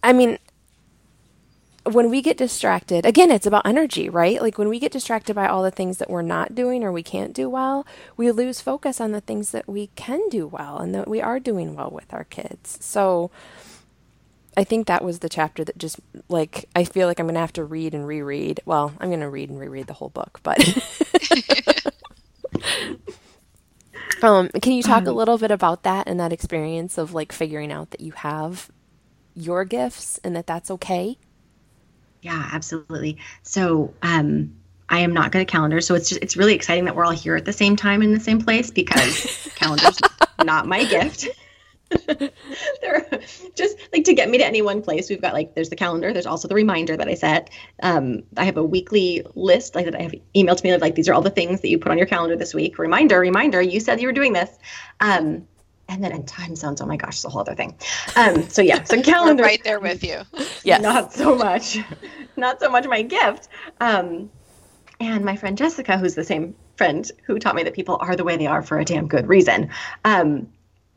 [0.02, 0.38] i mean
[1.84, 4.40] when we get distracted again it's about energy right?
[4.42, 7.02] Like when we get distracted by all the things that we're not doing or we
[7.02, 10.94] can't do well we lose focus on the things that we can do well and
[10.94, 12.78] that we are doing well with our kids.
[12.80, 13.30] So
[14.56, 17.52] I think that was the chapter that just like I feel like I'm gonna have
[17.54, 18.60] to read and reread.
[18.64, 20.58] Well, I'm gonna read and reread the whole book, but
[24.22, 27.32] um, can you talk a um, little bit about that and that experience of like
[27.32, 28.70] figuring out that you have
[29.34, 31.18] your gifts and that that's okay?
[32.22, 33.18] Yeah, absolutely.
[33.42, 34.54] So, um,
[34.88, 37.12] I am not good at calendars, so it's just it's really exciting that we're all
[37.12, 39.98] here at the same time in the same place because calendars
[40.44, 41.28] not my gift.
[42.80, 43.20] They're
[43.54, 45.08] just like to get me to any one place.
[45.08, 46.12] We've got like there's the calendar.
[46.12, 47.50] There's also the reminder that I set.
[47.82, 51.08] Um, I have a weekly list like that I have emailed to me like these
[51.08, 52.78] are all the things that you put on your calendar this week.
[52.78, 53.60] Reminder, reminder.
[53.60, 54.58] You said you were doing this.
[55.00, 55.46] Um,
[55.88, 57.76] and then in time zones, oh my gosh, it's a whole other thing.
[58.16, 60.22] Um, so yeah, so calendar right there with you.
[60.64, 61.78] yeah Not so much,
[62.36, 63.48] not so much my gift.
[63.80, 64.30] Um,
[65.00, 68.24] and my friend Jessica, who's the same friend who taught me that people are the
[68.24, 69.70] way they are for a damn good reason.
[70.04, 70.48] Um,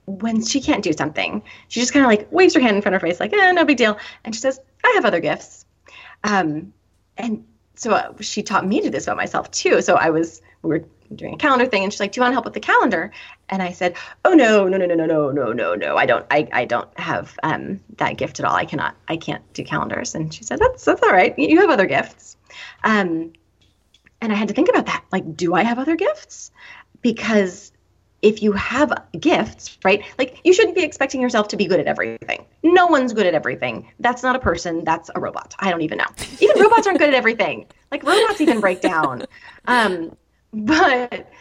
[0.07, 2.95] when she can't do something, she just kind of like waves her hand in front
[2.95, 3.97] of her face, like, eh, no big deal.
[4.23, 5.65] And she says, I have other gifts.
[6.23, 6.73] Um,
[7.17, 7.45] and
[7.75, 9.81] so uh, she taught me to do this about myself too.
[9.81, 12.31] So I was, we were doing a calendar thing and she's like, do you want
[12.31, 13.11] to help with the calendar?
[13.49, 15.97] And I said, oh, no, no, no, no, no, no, no, no, no.
[15.97, 18.55] I don't, I, I don't have um, that gift at all.
[18.55, 20.15] I cannot, I can't do calendars.
[20.15, 21.37] And she said, that's, that's all right.
[21.37, 22.37] You have other gifts.
[22.85, 23.33] Um,
[24.21, 25.03] and I had to think about that.
[25.11, 26.51] Like, do I have other gifts?
[27.01, 27.73] Because
[28.21, 30.03] if you have gifts, right?
[30.17, 32.45] Like you shouldn't be expecting yourself to be good at everything.
[32.63, 33.91] No one's good at everything.
[33.99, 35.55] That's not a person, that's a robot.
[35.59, 36.07] I don't even know.
[36.39, 37.67] Even robots aren't good at everything.
[37.91, 39.25] Like robots even break down.
[39.65, 40.15] Um,
[40.53, 41.31] but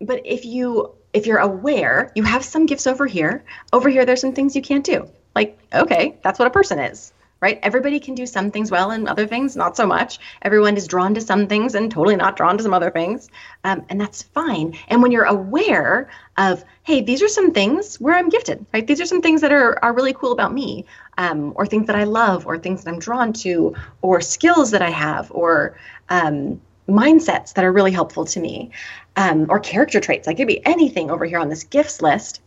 [0.00, 3.44] but if you if you're aware, you have some gifts over here.
[3.72, 5.08] Over here there's some things you can't do.
[5.36, 7.12] Like, okay, that's what a person is
[7.44, 7.60] right?
[7.62, 10.18] Everybody can do some things well and other things not so much.
[10.40, 13.28] Everyone is drawn to some things and totally not drawn to some other things.
[13.64, 14.78] Um, and that's fine.
[14.88, 18.86] And when you're aware of, hey, these are some things where I'm gifted, right?
[18.86, 20.86] These are some things that are, are really cool about me,
[21.18, 24.80] um, or things that I love, or things that I'm drawn to, or skills that
[24.80, 25.76] I have, or
[26.08, 28.70] um, mindsets that are really helpful to me,
[29.16, 30.26] um, or character traits.
[30.26, 32.40] Like, could be anything over here on this gifts list.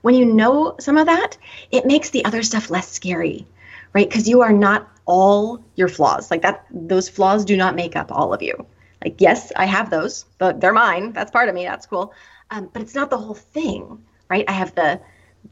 [0.00, 1.36] When you know some of that,
[1.70, 3.46] it makes the other stuff less scary
[3.92, 4.08] right?
[4.08, 6.30] Because you are not all your flaws.
[6.30, 8.66] Like that, those flaws do not make up all of you.
[9.04, 11.12] Like, yes, I have those, but they're mine.
[11.12, 11.64] That's part of me.
[11.64, 12.12] That's cool.
[12.50, 14.44] Um, but it's not the whole thing, right?
[14.48, 15.00] I have the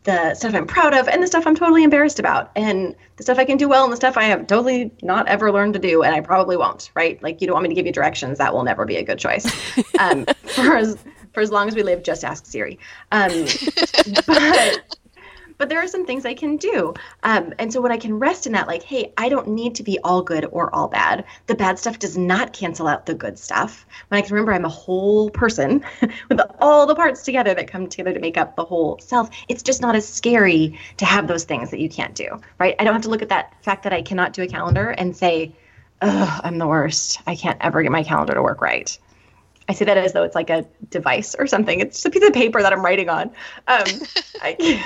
[0.03, 3.39] the stuff I'm proud of and the stuff I'm totally embarrassed about and the stuff
[3.39, 6.03] I can do well and the stuff I have totally not ever learned to do
[6.03, 7.23] and I probably won't, right?
[7.23, 8.39] Like you don't want me to give you directions.
[8.39, 9.47] That will never be a good choice.
[10.01, 10.99] Um, for as
[11.33, 12.79] for as long as we live, just ask Siri.
[13.13, 13.31] Um,
[14.27, 14.97] but
[15.59, 16.95] but there are some things I can do.
[17.23, 19.83] Um, and so when I can rest in that, like, hey, I don't need to
[19.83, 21.25] be all good or all bad.
[21.47, 23.87] The bad stuff does not cancel out the good stuff.
[24.09, 25.85] When I can remember I'm a whole person
[26.29, 29.63] with all the parts together that come together to make up the whole self, it's
[29.63, 32.75] just not as scary to have those things that you can't do, right?
[32.79, 35.17] I don't have to look at that fact that I cannot do a calendar and
[35.17, 35.55] say,
[36.03, 37.21] oh, I'm the worst.
[37.27, 38.97] I can't ever get my calendar to work right.
[39.69, 41.81] I say that as though it's like a device or something.
[41.81, 43.31] It's just a piece of paper that I'm writing on.
[43.67, 43.87] Um,
[44.43, 44.85] I,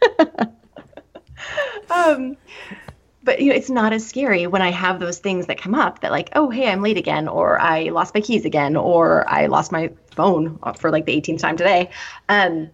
[1.90, 2.36] um,
[3.22, 6.00] but you know, it's not as scary when I have those things that come up
[6.00, 9.46] that like, oh, hey, I'm late again, or I lost my keys again, or I
[9.46, 11.90] lost my phone for like the 18th time today.
[12.28, 12.70] Um,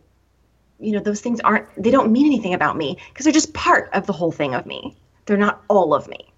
[0.78, 3.90] you know, those things aren't, they don't mean anything about me because they're just part
[3.92, 4.96] of the whole thing of me.
[5.24, 6.32] They're not all of me.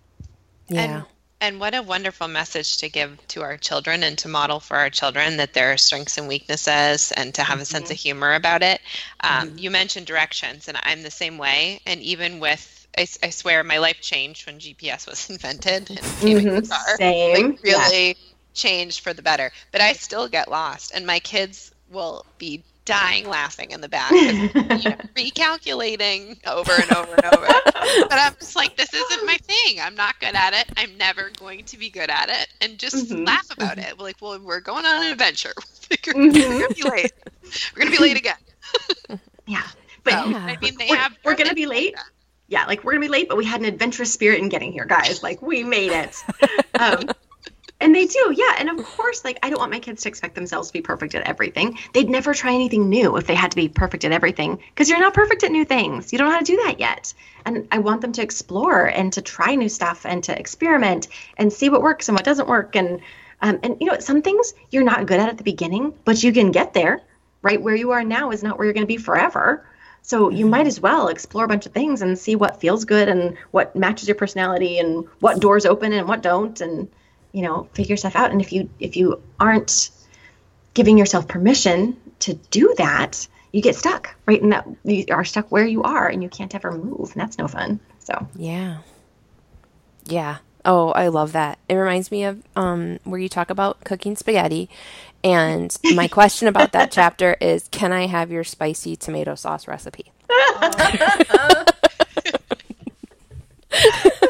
[0.68, 0.80] Yeah.
[0.80, 1.04] And
[1.40, 4.90] and what a wonderful message to give to our children and to model for our
[4.90, 7.62] children that there are strengths and weaknesses and to have mm-hmm.
[7.62, 8.02] a sense of mm-hmm.
[8.02, 8.80] humor about it.
[9.20, 9.58] Um, mm-hmm.
[9.58, 11.80] You mentioned directions, and I'm the same way.
[11.86, 16.38] And even with, I, I, swear, my life changed when GPS was invented and became
[16.38, 16.56] mm-hmm.
[16.56, 16.96] a car.
[16.96, 17.50] Same.
[17.50, 18.14] Like, really yeah.
[18.54, 19.52] changed for the better.
[19.70, 24.10] But I still get lost, and my kids will be dying laughing in the back,
[24.10, 27.46] you know, recalculating over and over and over.
[27.46, 29.78] but I'm just like, this isn't my thing.
[29.78, 30.72] I'm not good at it.
[30.78, 32.48] I'm never going to be good at it.
[32.62, 33.24] And just mm-hmm.
[33.24, 33.90] laugh about mm-hmm.
[33.90, 33.98] it.
[34.00, 35.52] Like, well, we're going on an adventure.
[35.90, 36.32] we're, mm-hmm.
[36.32, 37.12] we're gonna be late.
[37.76, 38.38] We're gonna be late again.
[39.46, 39.66] yeah,
[40.02, 40.38] but yeah.
[40.38, 41.16] I mean, they we're, have.
[41.24, 41.94] We're gonna be late.
[42.46, 44.86] Yeah, like we're gonna be late, but we had an adventurous spirit in getting here,
[44.86, 45.22] guys.
[45.22, 46.16] Like we made it.
[46.78, 47.10] Um,
[47.80, 48.56] and they do, yeah.
[48.58, 51.14] And of course, like I don't want my kids to expect themselves to be perfect
[51.14, 51.78] at everything.
[51.92, 54.98] They'd never try anything new if they had to be perfect at everything because you're
[54.98, 56.12] not perfect at new things.
[56.12, 57.14] You don't know how to do that yet.
[57.44, 61.06] And I want them to explore and to try new stuff and to experiment
[61.36, 62.74] and see what works and what doesn't work.
[62.74, 63.00] And
[63.40, 66.32] um, and you know, some things you're not good at at the beginning, but you
[66.32, 67.00] can get there.
[67.42, 69.64] Right where you are now is not where you're going to be forever.
[70.02, 73.08] So you might as well explore a bunch of things and see what feels good
[73.08, 76.88] and what matches your personality and what doors open and what don't and
[77.32, 78.30] you know figure stuff out.
[78.30, 79.90] And if you if you aren't
[80.74, 84.42] giving yourself permission to do that you get stuck right?
[84.42, 87.38] And that you are stuck where you are and you can't ever move and that's
[87.38, 87.80] no fun.
[88.00, 88.26] So.
[88.36, 88.78] Yeah.
[90.04, 90.38] Yeah.
[90.64, 91.58] Oh i love that.
[91.68, 94.68] It reminds me of um, where you talk about cooking spaghetti.
[95.24, 100.12] And my question about that chapter is can i have your spicy tomato sauce recipe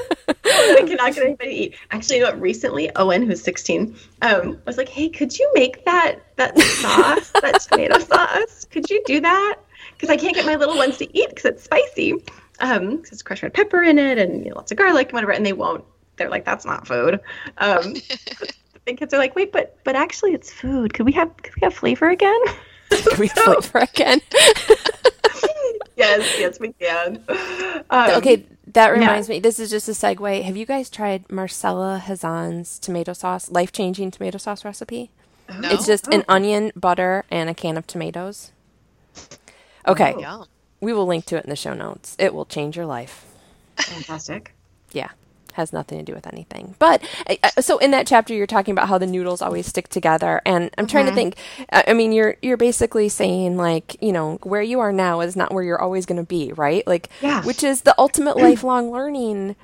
[0.79, 1.75] I cannot get anybody to eat.
[1.91, 2.41] Actually, you know what?
[2.41, 7.61] Recently, Owen, who's 16, um, was like, "Hey, could you make that that sauce, that
[7.71, 8.65] tomato sauce?
[8.71, 9.57] Could you do that?
[9.93, 12.15] Because I can't get my little ones to eat because it's spicy.
[12.61, 15.13] Um, because it's crushed red pepper in it and you know, lots of garlic and
[15.15, 15.85] whatever, and they won't.
[16.17, 17.21] They're like, that's not food.
[17.59, 17.95] Um,
[18.85, 20.93] the kids are like, wait, but but actually, it's food.
[20.95, 22.41] Could we have could we have flavor again?
[22.91, 24.21] Can we So- flavor again?
[25.99, 27.23] Yes, yes, we can.
[27.91, 29.41] Um, okay, that reminds me.
[29.41, 30.43] This is just a segue.
[30.43, 35.11] Have you guys tried Marcella Hazan's tomato sauce, life changing tomato sauce recipe?
[35.49, 35.71] No?
[35.71, 36.35] It's just an Oh.
[36.35, 38.53] onion, butter, and a can of tomatoes.
[39.87, 40.45] Okay, Yum.
[40.81, 42.15] we will link to it in the show notes.
[42.19, 43.25] It will change your life.
[43.77, 44.55] Fantastic.
[44.93, 45.09] Yeah,
[45.59, 46.75] has nothing to do with anything.
[46.79, 47.03] But
[47.61, 50.87] so in that chapter, you're talking about how the noodles always stick together, and I'm
[50.87, 51.37] trying to think.
[51.71, 55.37] I I mean, you're you're basically saying like, you know, where you are now is
[55.37, 56.87] not where you're always going to be, right?
[56.87, 57.43] Like, Yeah.
[57.45, 59.57] which is the ultimate lifelong learning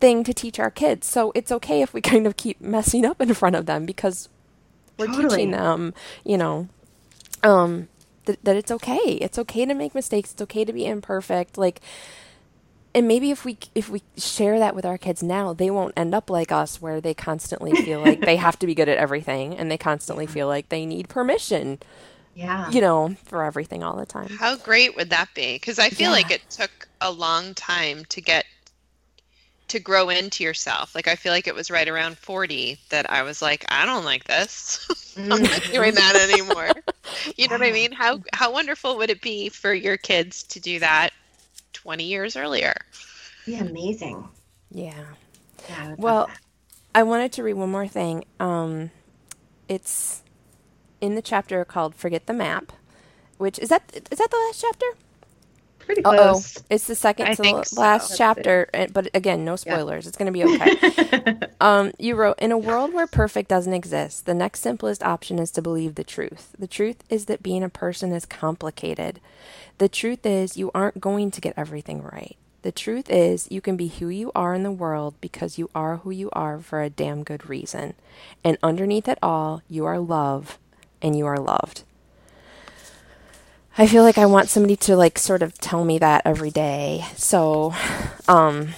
[0.00, 1.06] thing to teach our kids.
[1.06, 4.28] So it's okay if we kind of keep messing up in front of them because
[4.98, 5.28] we're Totally.
[5.28, 5.92] teaching them,
[6.24, 6.68] you know,
[7.42, 7.88] um,
[8.26, 9.18] th- that it's okay.
[9.20, 10.32] It's okay to make mistakes.
[10.32, 11.58] It's okay to be imperfect.
[11.58, 11.80] Like,
[12.94, 16.14] and maybe if we if we share that with our kids now, they won't end
[16.14, 19.56] up like us, where they constantly feel like they have to be good at everything,
[19.56, 21.78] and they constantly feel like they need permission,
[22.34, 22.72] Yeah.
[22.72, 24.40] you know, for everything all the time.
[24.40, 25.54] How great would that be?
[25.54, 28.44] Because I feel like it took a long time to get
[29.68, 30.94] to grow into yourself.
[30.94, 34.04] Like I feel like it was right around 40 that I was like, I don't
[34.04, 34.86] like this.
[35.30, 35.72] I'm not Mm-hmm.
[35.72, 36.72] doing that anymore.
[37.36, 37.92] You know what I mean?
[37.92, 41.10] How how wonderful would it be for your kids to do that
[41.84, 42.74] 20 years earlier?
[43.46, 44.28] Be amazing.
[44.70, 44.94] Yeah.
[45.68, 45.76] Yeah.
[45.78, 46.38] I would love Well, that.
[46.94, 48.24] I wanted to read one more thing.
[48.40, 48.90] Um,
[49.68, 50.22] it's
[51.00, 52.72] in the chapter called "Forget the Map,"
[53.38, 54.86] which is that is that the last chapter?
[55.80, 56.62] pretty Uh oh, close.
[56.70, 57.80] it's the second I to think the so.
[57.82, 58.68] last Let's chapter.
[58.72, 60.06] and- But again, no spoilers.
[60.06, 60.44] It's going to be
[61.24, 61.38] okay.
[61.60, 65.50] Um, you wrote, In a world where perfect doesn't exist, the next simplest option is
[65.52, 66.54] to believe the truth.
[66.58, 69.20] The truth is that being a person is complicated.
[69.78, 72.36] The truth is you aren't going to get everything right.
[72.62, 75.98] The truth is you can be who you are in the world because you are
[75.98, 77.94] who you are for a damn good reason.
[78.42, 80.58] And underneath it all, you are love
[81.02, 81.82] and you are loved.
[83.76, 87.04] I feel like I want somebody to like sort of tell me that every day.
[87.16, 87.74] So,
[88.28, 88.68] um,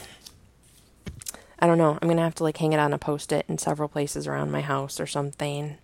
[1.58, 1.98] I don't know.
[2.00, 4.50] I'm gonna have to like hang it on a post it in several places around
[4.50, 5.76] my house or something.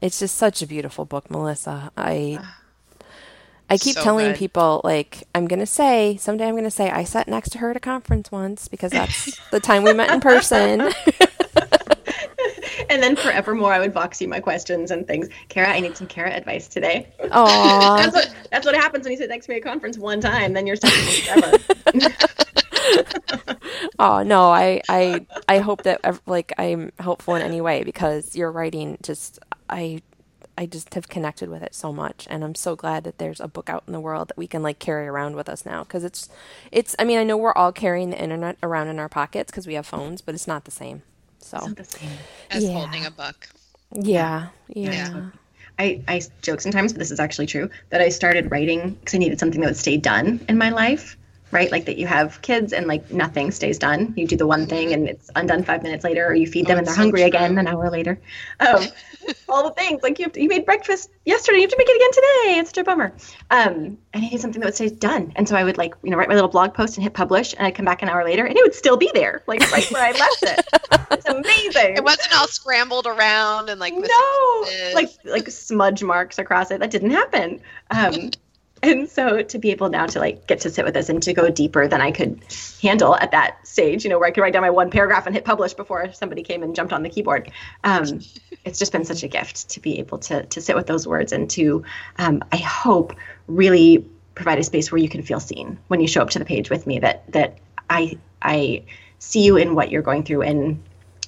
[0.00, 1.90] It's just such a beautiful book, Melissa.
[1.96, 2.40] I
[3.68, 4.36] I keep So telling good.
[4.36, 7.76] people like I'm gonna say someday I'm gonna say I sat next to her at
[7.76, 10.80] a conference once because that's the time we met in person.
[12.88, 15.28] and then forevermore, I would box you my questions and things.
[15.48, 17.08] Kara, I need some Kara advice today.
[17.32, 19.98] Oh, That's what that's what happens when you sit next to me at a conference
[19.98, 20.52] one time.
[20.52, 21.58] Then you're stuck forever.
[23.98, 28.52] Oh no, I I I hope that like I'm helpful in any way because your
[28.52, 29.38] writing just
[29.70, 30.02] I
[30.58, 33.48] I just have connected with it so much and I'm so glad that there's a
[33.48, 36.04] book out in the world that we can like carry around with us now cuz
[36.04, 36.28] it's
[36.72, 39.66] it's I mean I know we're all carrying the internet around in our pockets cuz
[39.66, 41.02] we have phones but it's not the same.
[41.40, 42.18] So Not the same.
[42.50, 42.72] As Yeah.
[42.74, 43.48] holding a book.
[43.92, 44.48] yeah.
[44.68, 45.30] Yeah.
[45.78, 49.18] I, I joke sometimes, but this is actually true, that I started writing because I
[49.18, 51.16] needed something that would stay done in my life,
[51.50, 51.70] right?
[51.70, 54.14] Like that you have kids and like nothing stays done.
[54.16, 56.76] You do the one thing and it's undone five minutes later, or you feed them
[56.76, 58.18] Oh, and they're so hungry again an hour later.
[58.58, 58.84] Um,
[59.48, 61.88] all the things like you have to, you made breakfast yesterday, you have to make
[61.88, 62.58] it again today.
[62.58, 63.12] It's such a bummer.
[63.50, 66.10] Um, and I needed something that would stay done, and so I would like you
[66.10, 68.24] know write my little blog post and hit publish, and I'd come back an hour
[68.24, 70.66] later and it would still be there, like right where I left it.
[71.10, 71.96] It's amazing.
[71.96, 76.90] It wasn't all scrambled around and like no like like smudge marks across it that
[76.90, 78.30] didn't happen um
[78.86, 81.32] and so to be able now to like get to sit with this and to
[81.32, 82.40] go deeper than i could
[82.80, 85.34] handle at that stage you know where i could write down my one paragraph and
[85.34, 87.50] hit publish before somebody came and jumped on the keyboard
[87.84, 88.20] um
[88.64, 91.32] it's just been such a gift to be able to to sit with those words
[91.32, 91.84] and to
[92.18, 93.14] um i hope
[93.46, 96.44] really provide a space where you can feel seen when you show up to the
[96.44, 97.58] page with me that that
[97.90, 98.82] i i
[99.18, 100.82] see you in what you're going through and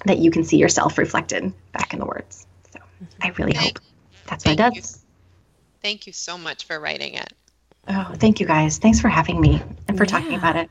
[0.04, 2.46] that you can see yourself reflected back in the words.
[2.72, 2.80] So
[3.22, 3.78] I really hope
[4.26, 4.82] that's what it thank you.
[4.82, 5.04] does.
[5.82, 7.32] Thank you so much for writing it.
[7.88, 8.78] Oh, thank you guys.
[8.78, 10.70] Thanks for having me and for talking about it.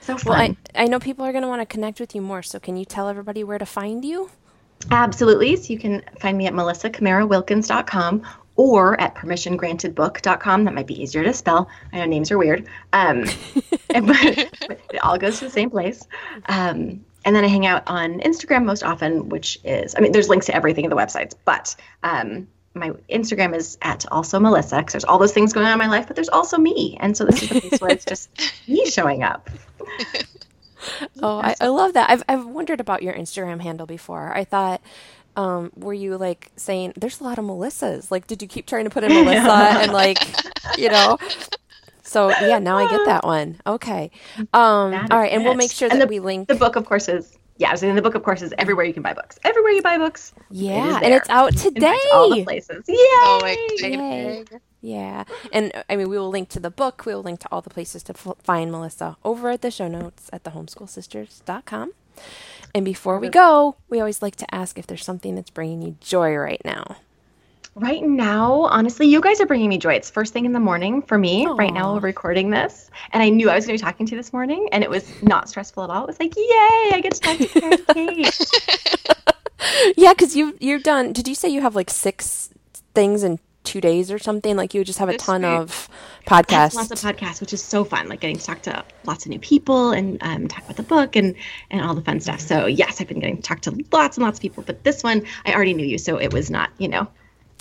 [0.00, 0.30] So fun.
[0.30, 2.58] Well, I I know people are going to want to connect with you more, so
[2.58, 4.30] can you tell everybody where to find you?
[4.90, 5.56] Absolutely.
[5.56, 8.22] So you can find me at melissacamarawilkins.com
[8.56, 10.64] or at permissiongrantedbook.com.
[10.64, 11.68] That might be easier to spell.
[11.92, 12.66] I know names are weird.
[12.92, 13.24] Um,
[13.90, 16.06] and- but, but it all goes to the same place.
[16.46, 20.28] Um, and then I hang out on Instagram most often, which is, I mean, there's
[20.28, 24.92] links to everything in the websites, but um, my Instagram is at also Melissa because
[24.92, 26.96] there's all those things going on in my life, but there's also me.
[27.00, 28.30] And so this is the place where it's just
[28.68, 29.48] me showing up.
[31.22, 32.10] Oh, I, I love that.
[32.10, 34.36] I've I've wondered about your Instagram handle before.
[34.36, 34.82] I thought,
[35.34, 38.10] um, were you like saying there's a lot of Melissas?
[38.10, 39.50] Like, did you keep trying to put in Melissa
[39.80, 40.18] and like,
[40.76, 41.16] you know?
[42.02, 43.58] So yeah, now I get that one.
[43.66, 44.10] Okay.
[44.52, 46.48] Um, That all is and we'll make sure that the- we link.
[46.48, 47.68] The book, of course, is yeah.
[47.68, 49.38] I was saying the book, of course, is everywhere you can buy books.
[49.44, 50.32] Everywhere you buy books.
[50.50, 51.86] it is yeah, and it's out In today.
[51.92, 52.84] fact, all the places.
[52.88, 53.56] Oh, Yay!
[53.56, 54.00] So exciting.
[54.00, 54.44] Yay.
[54.80, 55.24] Yeah.
[55.52, 57.04] And I mean, we will link to the book.
[57.06, 59.88] We will link to all the places to f- find Melissa over at the show
[59.88, 61.92] notes at thehomeschoolsisters.com.
[62.74, 65.96] And before we go, we always like to ask if there's something that's bringing you
[66.00, 66.96] joy right now.
[67.76, 69.94] Right now, honestly, you guys are bringing me joy.
[69.94, 71.44] It's first thing in the morning for me.
[71.46, 74.12] Right now, we're recording this, and I knew I was going to be talking to
[74.12, 76.04] you this morning, and it was not stressful at all.
[76.04, 76.90] It was like, yay!
[76.92, 78.40] I get to talk to Karen Cait.
[79.96, 82.50] Yeah, because you've, you've done, did you say you have like six
[82.94, 84.56] things in two days or something?
[84.56, 85.50] Like you just have a ton week.
[85.50, 85.88] of
[86.26, 86.74] podcasts.
[86.74, 88.08] Lots of podcasts, which is so fun.
[88.08, 91.16] Like getting to talk to lots of new people and um, talk about the book
[91.16, 91.34] and
[91.70, 92.40] and all the fun stuff.
[92.40, 94.62] So yes, I've been getting to talk to lots and lots of people.
[94.62, 97.08] But this one, I already knew you, so it was not, you know,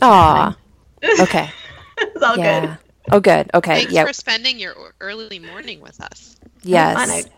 [0.02, 0.58] Aw.
[1.22, 1.50] Okay.
[1.98, 2.62] it's all yeah.
[2.62, 2.78] good.
[3.12, 3.52] Oh, good.
[3.54, 3.76] Okay.
[3.76, 4.06] Thanks yeah.
[4.06, 6.38] for spending your early morning with us.
[6.64, 6.96] yes.
[6.96, 7.32] fun.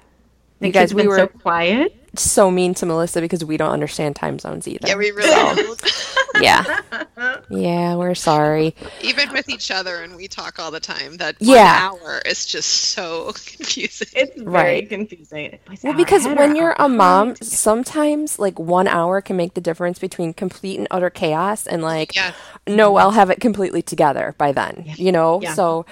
[0.61, 1.95] You guys, we been were so quiet.
[2.19, 4.87] So mean to Melissa because we don't understand time zones either.
[4.87, 5.81] Yeah, we really don't
[6.41, 6.63] Yeah.
[7.49, 8.75] Yeah, we're sorry.
[9.01, 11.17] even with each other, and we talk all the time.
[11.17, 11.89] That Yeah.
[11.91, 14.07] hour is just so confusing.
[14.13, 14.89] It's very Right.
[14.89, 15.59] confusing.
[15.67, 19.97] Boys, Well, because when you're a mom, sometimes like one hour can make the difference
[19.99, 22.33] between complete and utter chaos and like, Yes.
[22.67, 24.93] no, I'll have it completely together by then, Yeah.
[24.97, 25.39] you know?
[25.41, 25.53] Yeah.
[25.53, 25.85] So,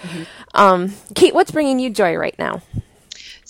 [0.53, 2.61] um, Cait, what's bringing you joy right now?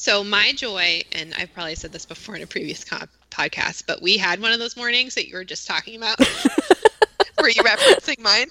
[0.03, 4.01] So my joy, and I've probably said this before in a previous co- podcast, but
[4.01, 6.19] we had one of those mornings that you were just talking about.
[7.39, 8.47] were you referencing mine?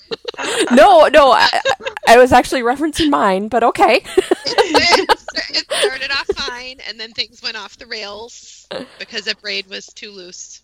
[0.73, 1.61] no, no, I,
[2.09, 4.01] I was actually referencing mine, but okay.
[4.03, 5.11] it
[5.51, 8.67] it started off fine, and then things went off the rails
[8.99, 10.63] because a braid was too loose.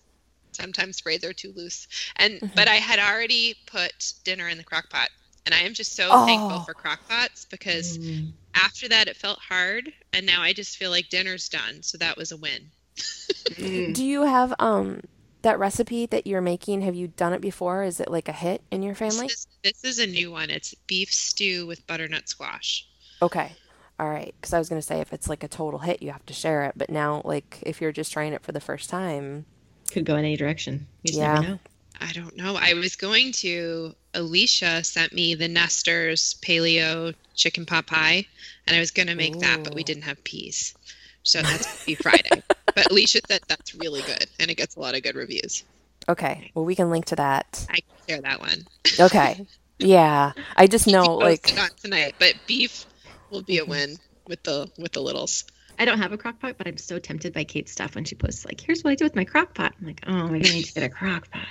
[0.52, 1.86] Sometimes braids are too loose,
[2.16, 2.46] and mm-hmm.
[2.56, 5.10] but I had already put dinner in the crock pot,
[5.48, 6.64] and I am just so thankful Oh.
[6.66, 8.32] for crock pots because Mm.
[8.54, 12.18] after that it felt hard, and now I just feel like dinner's done, so that
[12.18, 12.70] was a win.
[12.96, 13.94] Mm.
[13.94, 15.00] Do you have um
[15.42, 16.82] that recipe that you're making?
[16.82, 17.82] Have you done it before?
[17.82, 19.28] Is it like a hit in your family?
[19.28, 20.50] This is, this is a new one.
[20.50, 22.86] It's beef stew with butternut squash.
[23.22, 23.52] Okay.
[24.00, 24.34] All right.
[24.40, 26.34] Because I was going to say if it's like a total hit, you have to
[26.34, 26.72] share it.
[26.76, 29.46] But now, like, if you're just trying it for the first time,
[29.92, 30.86] Could go in any direction.
[31.02, 31.56] You just Yeah.
[32.00, 32.08] Never know.
[32.08, 32.56] I don't know.
[32.60, 33.94] I was going to.
[34.14, 38.26] Alicia sent me the Nestor's paleo chicken pot pie,
[38.66, 40.74] and I was going to make that, but we didn't have peas.
[41.22, 42.42] So that's gonna be Friday.
[42.74, 45.64] But Alicia said that's really good, and it gets a lot of good reviews.
[46.08, 46.52] okay.
[46.54, 47.66] Well, we can link to that.
[47.68, 48.66] I can share that one.
[49.00, 49.46] Okay.
[49.80, 50.32] Yeah.
[50.56, 52.86] I just know, like, posted on tonight, but beef
[53.30, 53.70] will be a Mm-hmm.
[53.70, 53.96] win
[54.28, 55.44] with the with the littles.
[55.78, 58.14] I don't have a crock pot, but I'm so tempted by Cait's stuff when she
[58.14, 60.52] posts like, "Here's what I do with my crock pot." I'm like, "Oh, maybe I
[60.52, 61.48] need to get a crock pot."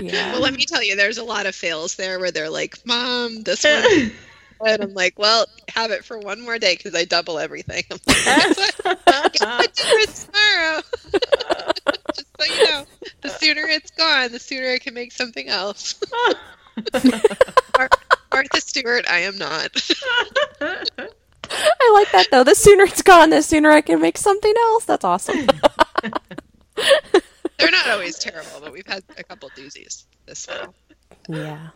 [0.00, 0.32] Yeah.
[0.32, 3.42] Well, let me tell you, there's a lot of fails there where they're like, "Mom,
[3.42, 4.12] this one,"
[4.66, 7.98] and I'm like, "Well, have it for one more day because I double everything." I'm
[8.06, 9.04] like, "Guess what?
[9.04, 10.82] Guess what dinner is tomorrow?
[12.14, 12.86] Just so you know,
[13.22, 15.94] the sooner it's gone, the sooner I can make something else.
[17.76, 17.90] Mar-
[18.32, 19.70] Martha Stewart, I am not.
[21.48, 22.44] I like that, though.
[22.44, 24.84] The sooner it's gone, the sooner I can make something else.
[24.84, 25.46] That's awesome.
[27.58, 30.74] They're not always terrible, but we've had a couple doozies this fall.
[31.28, 31.68] yeah.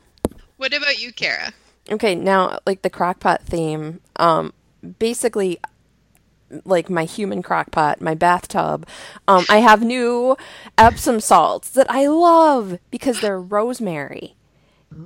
[0.56, 1.52] What about you, Kara?
[1.90, 4.52] Okay, now like the crockpot theme, um
[4.98, 5.58] basically
[6.64, 8.86] like my human crockpot, my bathtub,
[9.26, 10.36] um I have new
[10.76, 14.34] Epsom salts that I love because they're rosemary.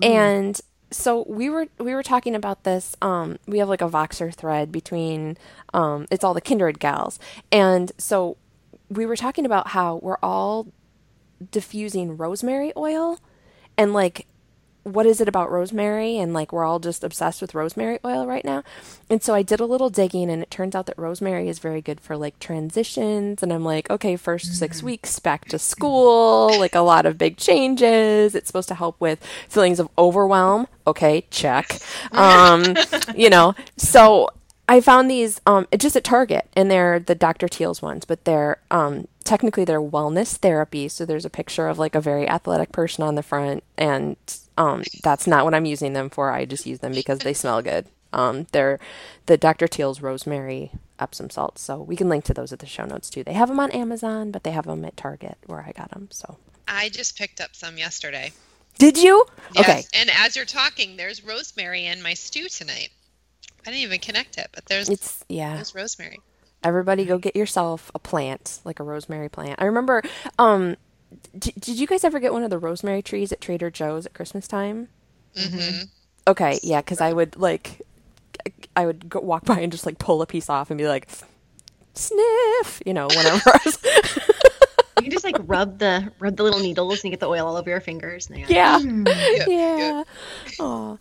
[0.02, 0.60] And
[0.90, 4.72] so we were we were talking about this um we have like a Voxer thread
[4.72, 5.36] between
[5.72, 7.18] um it's all the Kindred gals.
[7.52, 8.36] And so
[8.88, 10.68] we were talking about how we're all
[11.50, 13.18] diffusing rosemary oil
[13.76, 14.26] and like
[14.84, 16.18] what is it about rosemary?
[16.18, 18.62] And like we're all just obsessed with rosemary oil right now.
[19.10, 21.80] And so i did a little digging and it turns out that rosemary is very
[21.80, 23.42] good for like transitions.
[23.42, 27.36] And i'm like okay 1st six weeks back to school like a lot of big
[27.36, 28.34] changes.
[28.34, 30.68] It's supposed to help with feelings of overwhelm.
[30.86, 31.78] Okay check.
[32.12, 32.76] Um
[33.16, 34.28] you know so
[34.68, 37.48] I found these um, just at Target, and they're the Dr.
[37.48, 40.88] Teal's ones, but they're um, technically they're wellness therapy.
[40.88, 44.16] So there's a picture of like a very athletic person on the front, and
[44.56, 46.30] um, that's not what I'm using them for.
[46.32, 47.86] I just use them because they smell good.
[48.12, 48.78] Um, they're
[49.26, 49.66] the Dr.
[49.66, 53.24] Teal's rosemary Epsom salts, so we can link to those at the show notes too.
[53.24, 56.08] They have them on Amazon, but they have them at Target where I got them.
[56.10, 58.32] So I just picked up some yesterday.
[58.78, 59.26] did you?
[59.54, 59.84] Yes, Okay.
[59.92, 62.90] And as you're talking, there's rosemary in my stew tonight.
[63.66, 65.54] I didn't even connect it, but there's It's yeah.
[65.54, 66.20] there's rosemary.
[66.62, 69.60] Everybody go get yourself a plant, like a rosemary plant.
[69.60, 70.02] I remember,
[70.38, 70.76] um,
[71.38, 74.14] d- did you guys ever get one of the rosemary trees at Trader Joe's at
[74.14, 74.88] Christmas time?
[75.36, 75.82] Mm-hmm.
[76.26, 77.82] Okay, yeah, because I would like,
[78.74, 81.08] I would go, walk by and just like pull a piece off and be like,
[81.94, 83.78] sniff, you know, whenever I was.
[84.98, 87.46] You can just like rub the rub the little needles and you get the oil
[87.46, 88.30] all over your fingers.
[88.30, 88.78] And like, Yeah.
[88.78, 89.76] "Mm." Yep, yeah.
[89.98, 90.06] yep.
[90.60, 90.98] Oh.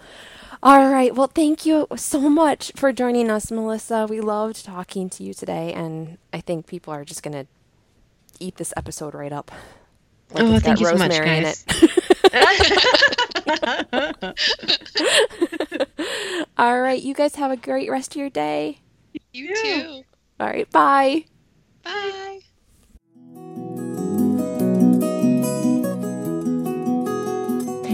[0.64, 1.14] All right.
[1.14, 4.08] Well, thank you so much for joining us, Melissa.
[4.10, 7.46] We loved talking to you today, and I think people are just going to
[8.40, 9.52] eat this episode right up.
[10.32, 11.66] Like Oh, thank you so much, rosemary guys.
[11.68, 12.00] it.
[16.58, 17.02] All right.
[17.04, 18.80] You guys have a great rest of your day.
[19.34, 20.04] You too.
[20.40, 20.70] All right.
[20.72, 21.26] Bye.
[21.84, 22.40] Bye.